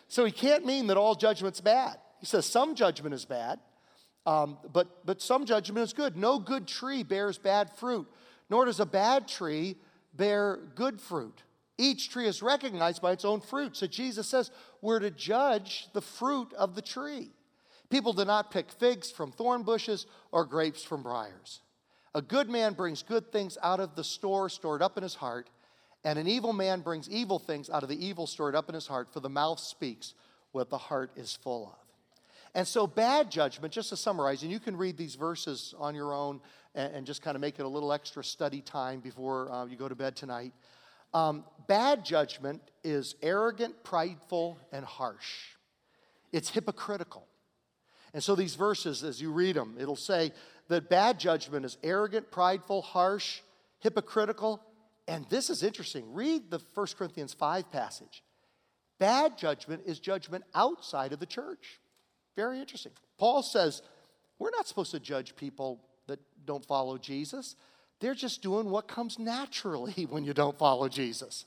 So 0.08 0.23
he 0.23 0.32
can't 0.32 0.65
mean 0.65 0.88
that 0.88 0.95
all 0.95 1.15
judgment's 1.15 1.60
bad. 1.60 1.97
He 2.21 2.25
says 2.25 2.45
some 2.45 2.73
judgment 2.73 3.13
is 3.13 3.25
bad, 3.25 3.60
um, 4.26 4.58
but, 4.74 5.06
but 5.06 5.22
some 5.22 5.46
judgment 5.46 5.84
is 5.84 5.94
good. 5.94 6.18
No 6.18 6.40
good 6.40 6.68
tree 6.68 7.04
bears 7.04 7.38
bad 7.38 7.72
fruit, 7.78 8.08
nor 8.50 8.66
does 8.66 8.80
a 8.80 8.86
bad 8.86 9.28
tree 9.28 9.76
bear 10.14 10.60
good 10.76 11.00
fruit. 11.00 11.44
Each 11.78 12.10
tree 12.10 12.28
is 12.28 12.42
recognized 12.42 13.02
by 13.02 13.12
its 13.12 13.26
own 13.26 13.42
fruit. 13.42 13.76
So 13.76 13.86
Jesus 13.86 14.28
says 14.28 14.50
we're 14.82 15.00
to 15.00 15.12
judge 15.12 15.90
the 15.94 16.02
fruit 16.02 16.54
of 16.54 16.76
the 16.76 16.82
tree. 16.82 17.32
People 17.90 18.14
do 18.14 18.26
not 18.26 18.52
pick 18.52 18.72
figs 18.72 19.12
from 19.12 19.32
thorn 19.32 19.64
bushes 19.64 20.08
or 20.32 20.46
grapes 20.46 20.84
from 20.84 21.04
briars. 21.04 21.62
A 22.16 22.22
good 22.22 22.50
man 22.50 22.74
brings 22.74 23.04
good 23.04 23.32
things 23.32 23.58
out 23.62 23.80
of 23.80 23.96
the 23.96 24.04
store 24.04 24.50
stored 24.50 24.82
up 24.82 24.98
in 24.98 25.04
his 25.04 25.16
heart, 25.16 25.50
and 26.04 26.18
an 26.18 26.28
evil 26.28 26.54
man 26.54 26.80
brings 26.80 27.10
evil 27.10 27.40
things 27.40 27.70
out 27.70 27.84
of 27.84 27.90
the 27.90 28.06
evil 28.06 28.26
stored 28.26 28.56
up 28.56 28.70
in 28.70 28.76
his 28.76 28.88
heart, 28.88 29.12
for 29.12 29.20
the 29.20 29.30
mouth 29.30 29.60
speaks 29.60 30.14
what 30.52 30.70
the 30.70 30.78
heart 30.78 31.12
is 31.16 31.36
full 31.36 31.68
of. 31.68 31.85
And 32.56 32.65
so, 32.65 32.88
bad 32.88 33.30
judgment, 33.30 33.74
just 33.74 33.89
to 33.89 33.98
summarize, 33.98 34.41
and 34.41 34.50
you 34.50 34.62
can 34.62 34.78
read 34.78 34.96
these 34.96 35.15
verses 35.15 35.76
on 35.78 35.94
your 35.94 36.13
own 36.13 36.39
and, 36.74 36.96
and 36.96 37.06
just 37.06 37.22
kind 37.22 37.36
of 37.36 37.41
make 37.41 37.60
it 37.60 37.65
a 37.65 37.68
little 37.68 37.91
extra 37.91 38.24
study 38.24 38.62
time 38.62 39.02
before 39.02 39.52
uh, 39.52 39.65
you 39.65 39.76
go 39.76 39.89
to 39.89 39.96
bed 39.96 40.15
tonight. 40.15 40.54
Um, 41.13 41.44
bad 41.68 42.06
judgment 42.06 42.62
is 42.82 43.15
arrogant, 43.22 43.84
prideful, 43.84 44.58
and 44.72 44.86
harsh. 44.86 45.56
It's 46.32 46.50
hypocritical. 46.50 47.28
And 48.13 48.24
so 48.24 48.36
these 48.36 48.56
verses, 48.56 49.04
as 49.04 49.22
you 49.22 49.34
read 49.34 49.58
them, 49.58 49.76
it'll 49.78 49.98
say 49.98 50.32
that 50.70 50.89
bad 50.89 51.20
judgment 51.20 51.65
is 51.65 51.78
arrogant, 51.84 52.32
prideful, 52.32 52.82
harsh, 52.82 53.41
hypocritical. 53.80 54.62
And 55.10 55.26
this 55.30 55.50
is 55.50 55.62
interesting. 55.62 56.13
Read 56.13 56.50
the 56.50 56.62
1 56.74 56.88
Corinthians 56.98 57.34
5 57.34 57.70
passage. 57.70 58.24
Bad 58.98 59.38
judgment 59.38 59.84
is 59.86 60.00
judgment 60.00 60.46
outside 60.54 61.12
of 61.12 61.20
the 61.20 61.26
church. 61.26 61.82
Very 62.36 62.60
interesting. 62.60 62.91
Paul 63.17 63.43
says, 63.43 63.82
we're 64.39 64.52
not 64.52 64.67
supposed 64.67 64.91
to 64.91 65.00
judge 65.00 65.36
people 65.36 65.80
that 66.08 66.19
don't 66.45 66.65
follow 66.65 66.98
Jesus. 66.98 67.56
They're 68.00 68.15
just 68.15 68.41
doing 68.41 68.69
what 68.69 68.88
comes 68.88 69.17
naturally 69.17 70.06
when 70.10 70.24
you 70.24 70.34
don't 70.34 70.58
follow 70.58 70.89
Jesus. 70.89 71.45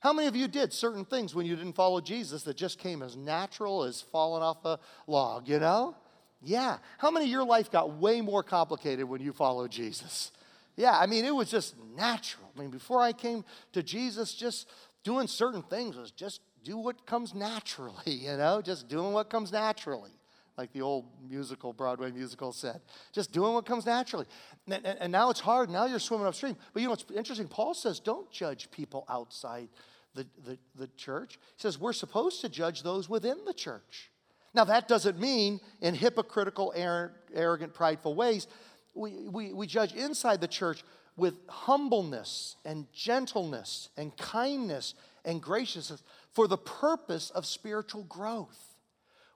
How 0.00 0.12
many 0.12 0.28
of 0.28 0.36
you 0.36 0.46
did 0.46 0.72
certain 0.72 1.04
things 1.04 1.34
when 1.34 1.46
you 1.46 1.56
didn't 1.56 1.72
follow 1.72 2.00
Jesus 2.00 2.42
that 2.44 2.56
just 2.56 2.78
came 2.78 3.02
as 3.02 3.16
natural 3.16 3.82
as 3.82 4.00
falling 4.00 4.42
off 4.42 4.64
a 4.64 4.78
log, 5.06 5.48
you 5.48 5.58
know? 5.58 5.96
Yeah. 6.42 6.78
How 6.98 7.10
many 7.10 7.24
of 7.24 7.30
your 7.30 7.44
life 7.44 7.70
got 7.70 7.96
way 7.96 8.20
more 8.20 8.42
complicated 8.42 9.08
when 9.08 9.20
you 9.20 9.32
followed 9.32 9.70
Jesus? 9.70 10.30
Yeah, 10.76 10.96
I 10.96 11.06
mean, 11.06 11.24
it 11.24 11.34
was 11.34 11.50
just 11.50 11.74
natural. 11.96 12.52
I 12.54 12.60
mean, 12.60 12.70
before 12.70 13.00
I 13.00 13.12
came 13.12 13.44
to 13.72 13.82
Jesus, 13.82 14.34
just 14.34 14.68
doing 15.02 15.26
certain 15.26 15.62
things 15.62 15.96
was 15.96 16.10
just 16.10 16.40
do 16.66 16.76
what 16.76 17.06
comes 17.06 17.34
naturally, 17.34 17.94
you 18.06 18.36
know? 18.36 18.60
Just 18.60 18.88
doing 18.88 19.12
what 19.12 19.30
comes 19.30 19.52
naturally 19.52 20.10
like 20.58 20.72
the 20.72 20.80
old 20.80 21.04
musical, 21.28 21.72
Broadway 21.72 22.10
musical 22.10 22.50
said. 22.50 22.80
Just 23.12 23.30
doing 23.30 23.52
what 23.52 23.66
comes 23.66 23.84
naturally. 23.84 24.24
And, 24.66 24.86
and, 24.86 24.98
and, 25.00 25.12
now 25.12 25.28
it's 25.28 25.40
hard. 25.40 25.68
Now 25.68 25.84
you're 25.84 25.98
swimming 25.98 26.26
upstream. 26.26 26.56
But 26.72 26.80
you 26.80 26.86
know 26.86 26.92
what's 26.92 27.04
interesting? 27.14 27.46
Paul 27.46 27.74
says, 27.74 28.00
don't 28.00 28.30
judge 28.30 28.70
people 28.70 29.04
outside 29.08 29.68
the, 30.14 30.26
the, 30.46 30.58
the 30.74 30.88
church. 30.96 31.34
He 31.34 31.60
says 31.60 31.78
we're 31.78 31.92
supposed 31.92 32.40
to 32.40 32.48
judge 32.48 32.82
those 32.82 33.06
within 33.06 33.44
the 33.44 33.52
church. 33.52 34.10
Now, 34.54 34.64
that 34.64 34.88
doesn't 34.88 35.20
mean 35.20 35.60
in 35.82 35.94
hypocritical, 35.94 36.72
arrogant, 36.74 37.74
prideful 37.74 38.14
ways, 38.14 38.46
we, 38.94 39.28
we, 39.28 39.52
we 39.52 39.66
judge 39.66 39.92
inside 39.94 40.40
the 40.40 40.48
church 40.48 40.82
with 41.18 41.34
humbleness 41.48 42.56
and 42.64 42.90
gentleness 42.94 43.90
and 43.98 44.16
kindness 44.16 44.94
and 45.26 45.42
graciousness 45.42 46.02
for 46.36 46.46
the 46.46 46.58
purpose 46.58 47.30
of 47.30 47.46
spiritual 47.46 48.02
growth. 48.02 48.76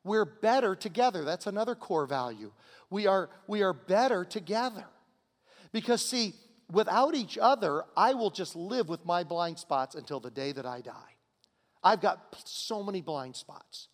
We're 0.05 0.27
better 0.27 0.77
together. 0.77 1.25
That's 1.25 1.47
another 1.47 1.75
core 1.75 2.05
value. 2.05 2.53
We 2.91 3.07
are, 3.07 3.31
we 3.47 3.63
are 3.63 3.73
better 3.73 4.23
together. 4.23 4.85
Because, 5.73 6.05
see, 6.05 6.35
without 6.71 7.15
each 7.15 7.39
other, 7.41 7.85
I 7.97 8.13
will 8.13 8.29
just 8.29 8.55
live 8.55 8.91
with 8.91 9.07
my 9.07 9.25
blind 9.25 9.59
spots 9.59 9.95
until 9.95 10.21
the 10.21 10.31
day 10.31 10.53
that 10.53 10.67
I 10.67 10.83
die. 10.83 11.17
I've 11.83 12.03
got 12.03 12.37
so 12.45 12.83
many 12.83 13.01
blind 13.01 13.35
spots. 13.35 13.89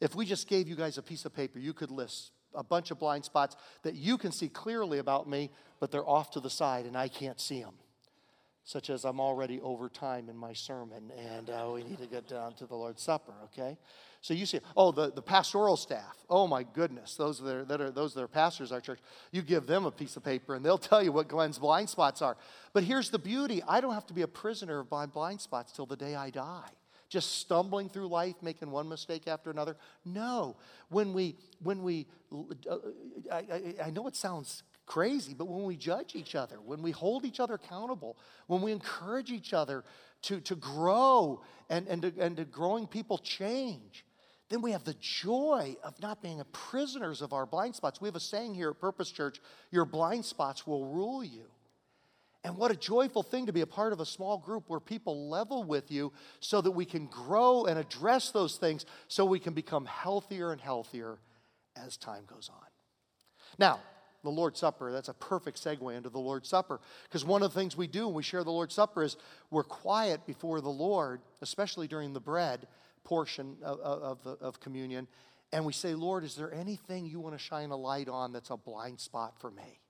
If 0.00 0.14
we 0.14 0.24
just 0.24 0.46
gave 0.46 0.68
you 0.68 0.76
guys 0.76 0.98
a 0.98 1.02
piece 1.02 1.24
of 1.24 1.34
paper, 1.34 1.58
you 1.58 1.72
could 1.72 1.90
list 1.90 2.30
a 2.54 2.62
bunch 2.62 2.92
of 2.92 3.00
blind 3.00 3.24
spots 3.24 3.56
that 3.82 3.96
you 3.96 4.16
can 4.16 4.30
see 4.30 4.48
clearly 4.48 4.98
about 4.98 5.28
me, 5.28 5.50
but 5.80 5.90
they're 5.90 6.08
off 6.08 6.30
to 6.30 6.40
the 6.40 6.50
side 6.50 6.86
and 6.86 6.96
I 6.96 7.08
can't 7.08 7.40
see 7.40 7.60
them. 7.60 7.74
Such 8.64 8.90
as 8.90 9.04
I'm 9.04 9.20
already 9.20 9.60
over 9.60 9.88
time 9.88 10.28
in 10.28 10.36
my 10.36 10.52
sermon 10.52 11.10
and 11.18 11.50
uh, 11.50 11.68
we 11.74 11.82
need 11.82 11.98
to 11.98 12.06
get 12.06 12.28
down 12.28 12.54
to 12.54 12.66
the 12.66 12.76
Lord's 12.76 13.02
Supper, 13.02 13.34
okay? 13.46 13.76
So 14.20 14.34
you 14.34 14.46
see, 14.46 14.60
oh, 14.76 14.92
the, 14.92 15.10
the 15.10 15.20
pastoral 15.20 15.76
staff. 15.76 16.16
Oh 16.30 16.46
my 16.46 16.62
goodness, 16.62 17.16
those 17.16 17.42
are, 17.42 17.64
that 17.64 17.80
are 17.80 17.90
those 17.90 18.16
are 18.16 18.28
pastors 18.28 18.70
our 18.70 18.80
church. 18.80 19.00
You 19.32 19.42
give 19.42 19.66
them 19.66 19.84
a 19.84 19.90
piece 19.90 20.16
of 20.16 20.22
paper 20.22 20.54
and 20.54 20.64
they'll 20.64 20.78
tell 20.78 21.02
you 21.02 21.10
what 21.10 21.26
Glenn's 21.26 21.58
blind 21.58 21.88
spots 21.90 22.22
are. 22.22 22.36
But 22.72 22.84
here's 22.84 23.10
the 23.10 23.18
beauty: 23.18 23.64
I 23.66 23.80
don't 23.80 23.94
have 23.94 24.06
to 24.06 24.14
be 24.14 24.22
a 24.22 24.28
prisoner 24.28 24.78
of 24.78 24.90
my 24.92 25.06
blind 25.06 25.40
spots 25.40 25.72
till 25.72 25.86
the 25.86 25.96
day 25.96 26.14
I 26.14 26.30
die. 26.30 26.70
Just 27.08 27.40
stumbling 27.40 27.88
through 27.88 28.06
life, 28.06 28.36
making 28.42 28.70
one 28.70 28.88
mistake 28.88 29.26
after 29.26 29.50
another. 29.50 29.76
No, 30.04 30.56
when 30.88 31.12
we 31.12 31.36
when 31.60 31.82
we, 31.82 32.06
uh, 32.70 32.76
I, 33.30 33.36
I, 33.36 33.74
I 33.86 33.90
know 33.90 34.06
it 34.06 34.14
sounds 34.14 34.62
crazy, 34.86 35.34
but 35.34 35.46
when 35.46 35.64
we 35.64 35.76
judge 35.76 36.14
each 36.14 36.34
other, 36.34 36.56
when 36.56 36.82
we 36.82 36.90
hold 36.90 37.24
each 37.24 37.40
other 37.40 37.54
accountable, 37.54 38.16
when 38.46 38.62
we 38.62 38.72
encourage 38.72 39.30
each 39.30 39.52
other 39.52 39.84
to, 40.22 40.40
to 40.40 40.54
grow 40.56 41.42
and, 41.68 41.86
and, 41.88 42.02
to, 42.02 42.12
and 42.18 42.36
to 42.36 42.44
growing 42.44 42.86
people 42.86 43.18
change, 43.18 44.04
then 44.48 44.60
we 44.60 44.72
have 44.72 44.84
the 44.84 44.96
joy 45.00 45.76
of 45.82 45.98
not 46.00 46.22
being 46.22 46.42
prisoners 46.52 47.22
of 47.22 47.32
our 47.32 47.46
blind 47.46 47.74
spots. 47.74 48.00
We 48.00 48.08
have 48.08 48.16
a 48.16 48.20
saying 48.20 48.54
here 48.54 48.70
at 48.70 48.78
Purpose 48.78 49.10
Church 49.10 49.40
your 49.70 49.84
blind 49.84 50.24
spots 50.24 50.66
will 50.66 50.86
rule 50.86 51.24
you. 51.24 51.46
And 52.44 52.56
what 52.56 52.72
a 52.72 52.76
joyful 52.76 53.22
thing 53.22 53.46
to 53.46 53.52
be 53.52 53.60
a 53.60 53.66
part 53.66 53.92
of 53.92 54.00
a 54.00 54.06
small 54.06 54.36
group 54.36 54.64
where 54.66 54.80
people 54.80 55.30
level 55.30 55.62
with 55.62 55.90
you 55.92 56.12
so 56.40 56.60
that 56.60 56.72
we 56.72 56.84
can 56.84 57.06
grow 57.06 57.64
and 57.66 57.78
address 57.78 58.30
those 58.30 58.56
things 58.56 58.84
so 59.06 59.24
we 59.24 59.38
can 59.38 59.54
become 59.54 59.86
healthier 59.86 60.50
and 60.50 60.60
healthier 60.60 61.18
as 61.76 61.96
time 61.96 62.24
goes 62.26 62.50
on. 62.52 62.66
Now, 63.58 63.80
the 64.22 64.30
Lord's 64.30 64.60
Supper, 64.60 64.92
that's 64.92 65.08
a 65.08 65.14
perfect 65.14 65.62
segue 65.62 65.96
into 65.96 66.08
the 66.08 66.18
Lord's 66.18 66.48
Supper. 66.48 66.80
Because 67.04 67.24
one 67.24 67.42
of 67.42 67.52
the 67.52 67.58
things 67.58 67.76
we 67.76 67.86
do 67.86 68.06
when 68.06 68.14
we 68.14 68.22
share 68.22 68.44
the 68.44 68.50
Lord's 68.50 68.74
Supper 68.74 69.02
is 69.02 69.16
we're 69.50 69.64
quiet 69.64 70.26
before 70.26 70.60
the 70.60 70.68
Lord, 70.68 71.20
especially 71.40 71.88
during 71.88 72.12
the 72.12 72.20
bread, 72.20 72.66
portion 73.04 73.56
of, 73.62 73.80
of, 73.80 74.26
of 74.40 74.60
communion, 74.60 75.08
and 75.52 75.66
we 75.66 75.72
say, 75.72 75.94
Lord, 75.94 76.24
is 76.24 76.34
there 76.34 76.52
anything 76.52 77.06
you 77.06 77.20
want 77.20 77.36
to 77.36 77.38
shine 77.38 77.70
a 77.70 77.76
light 77.76 78.08
on 78.08 78.32
that's 78.32 78.50
a 78.50 78.56
blind 78.56 79.00
spot 79.00 79.34
for 79.38 79.50
me? 79.50 79.80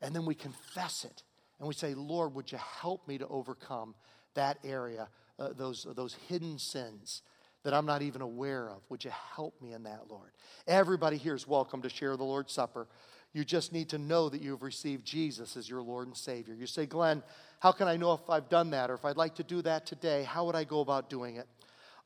And 0.00 0.14
then 0.14 0.24
we 0.24 0.34
confess 0.34 1.04
it. 1.04 1.22
And 1.58 1.68
we 1.68 1.74
say, 1.74 1.94
Lord, 1.94 2.34
would 2.34 2.50
you 2.50 2.58
help 2.58 3.06
me 3.06 3.18
to 3.18 3.28
overcome 3.28 3.94
that 4.34 4.58
area, 4.64 5.08
uh, 5.38 5.50
those, 5.56 5.86
those 5.94 6.16
hidden 6.28 6.58
sins 6.58 7.22
that 7.64 7.74
I'm 7.74 7.86
not 7.86 8.02
even 8.02 8.22
aware 8.22 8.68
of? 8.70 8.82
Would 8.88 9.04
you 9.04 9.12
help 9.34 9.60
me 9.60 9.72
in 9.72 9.82
that, 9.84 10.04
Lord? 10.08 10.30
Everybody 10.66 11.16
here 11.16 11.34
is 11.34 11.46
welcome 11.46 11.82
to 11.82 11.88
share 11.88 12.16
the 12.16 12.24
Lord's 12.24 12.52
Supper. 12.52 12.88
You 13.34 13.44
just 13.44 13.72
need 13.72 13.90
to 13.90 13.98
know 13.98 14.28
that 14.28 14.40
you've 14.40 14.62
received 14.62 15.04
Jesus 15.04 15.56
as 15.56 15.68
your 15.68 15.82
Lord 15.82 16.06
and 16.06 16.16
Savior. 16.16 16.54
You 16.54 16.66
say, 16.66 16.86
Glenn, 16.86 17.22
how 17.58 17.72
can 17.72 17.88
I 17.88 17.96
know 17.96 18.12
if 18.12 18.30
I've 18.30 18.48
done 18.48 18.70
that? 18.70 18.90
Or 18.90 18.94
if 18.94 19.04
I'd 19.04 19.16
like 19.16 19.34
to 19.34 19.42
do 19.42 19.60
that 19.62 19.86
today, 19.86 20.22
how 20.22 20.46
would 20.46 20.54
I 20.54 20.62
go 20.64 20.80
about 20.80 21.10
doing 21.10 21.36
it? 21.36 21.48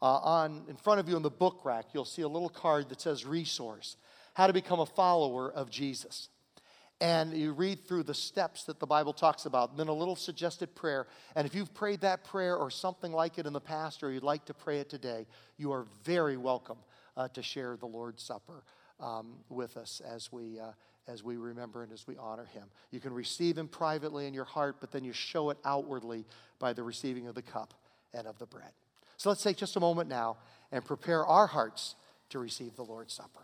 Uh, 0.01 0.17
on 0.17 0.65
in 0.69 0.77
front 0.77 1.01
of 1.01 1.09
you 1.09 1.17
in 1.17 1.23
the 1.23 1.31
book 1.31 1.61
rack, 1.65 1.87
you'll 1.93 2.05
see 2.07 2.23
a 2.23 2.29
little 2.29 2.49
card 2.49 2.89
that 2.89 3.01
says 3.01 3.27
resource, 3.27 3.97
how 4.35 4.47
to 4.47 4.53
become 4.53 4.81
a 4.81 4.87
follower 4.87 5.53
of 5.53 5.71
Jesus. 5.71 6.31
And 7.01 7.33
you 7.33 7.53
read 7.53 7.87
through 7.87 8.05
the 8.05 8.15
steps 8.15 8.65
that 8.65 8.81
the 8.81 8.87
Bible 8.87 9.13
talks 9.13 9.47
about, 9.47 9.77
then 9.77 9.87
a 9.87 9.93
little 9.93 10.17
suggested 10.17 10.75
prayer. 10.75 11.07
And 11.37 11.47
if 11.47 11.55
you've 11.55 11.73
prayed 11.73 12.01
that 12.01 12.25
prayer 12.25 12.57
or 12.57 12.71
something 12.71 13.13
like 13.13 13.39
it 13.39 13.47
in 13.47 13.53
the 13.53 13.61
past, 13.61 14.03
or 14.03 14.11
you'd 14.11 14.25
like 14.25 14.47
to 14.47 14.55
pray 14.55 14.81
it 14.81 14.89
today, 14.89 15.27
you 15.59 15.71
are 15.73 15.87
very 16.03 16.37
welcome 16.37 16.79
uh, 17.17 17.29
to 17.29 17.43
share 17.43 17.77
the 17.77 17.87
Lord's 17.87 18.23
Supper 18.23 18.65
um, 18.99 19.35
with 19.49 19.77
us 19.77 20.01
as 20.01 20.33
we, 20.33 20.59
uh, 20.59 20.73
as 21.09 21.25
we 21.25 21.37
remember 21.37 21.83
and 21.83 21.93
as 21.93 22.07
we 22.07 22.17
honor 22.17 22.45
Him. 22.45 22.65
You 22.91 23.01
can 23.01 23.13
receive 23.13 23.59
Him 23.59 23.67
privately 23.67 24.27
in 24.27 24.35
your 24.35 24.45
heart, 24.45 24.77
but 24.81 24.93
then 24.93 25.03
you 25.03 25.13
show 25.13 25.51
it 25.51 25.59
outwardly 25.65 26.25
by 26.59 26.73
the 26.73 26.83
receiving 26.83 27.27
of 27.27 27.35
the 27.35 27.43
cup 27.43 27.75
and 28.15 28.27
of 28.27 28.39
the 28.39 28.47
bread. 28.47 28.71
So 29.17 29.31
let's 29.31 29.43
take 29.43 29.57
just 29.57 29.77
a 29.77 29.81
moment 29.81 30.09
now 30.09 30.37
and 30.71 30.85
prepare 30.85 31.27
our 31.27 31.47
hearts 31.47 31.97
to 32.31 32.39
receive 32.39 32.77
the 32.77 32.85
Lord's 32.85 33.15
Supper. 33.15 33.41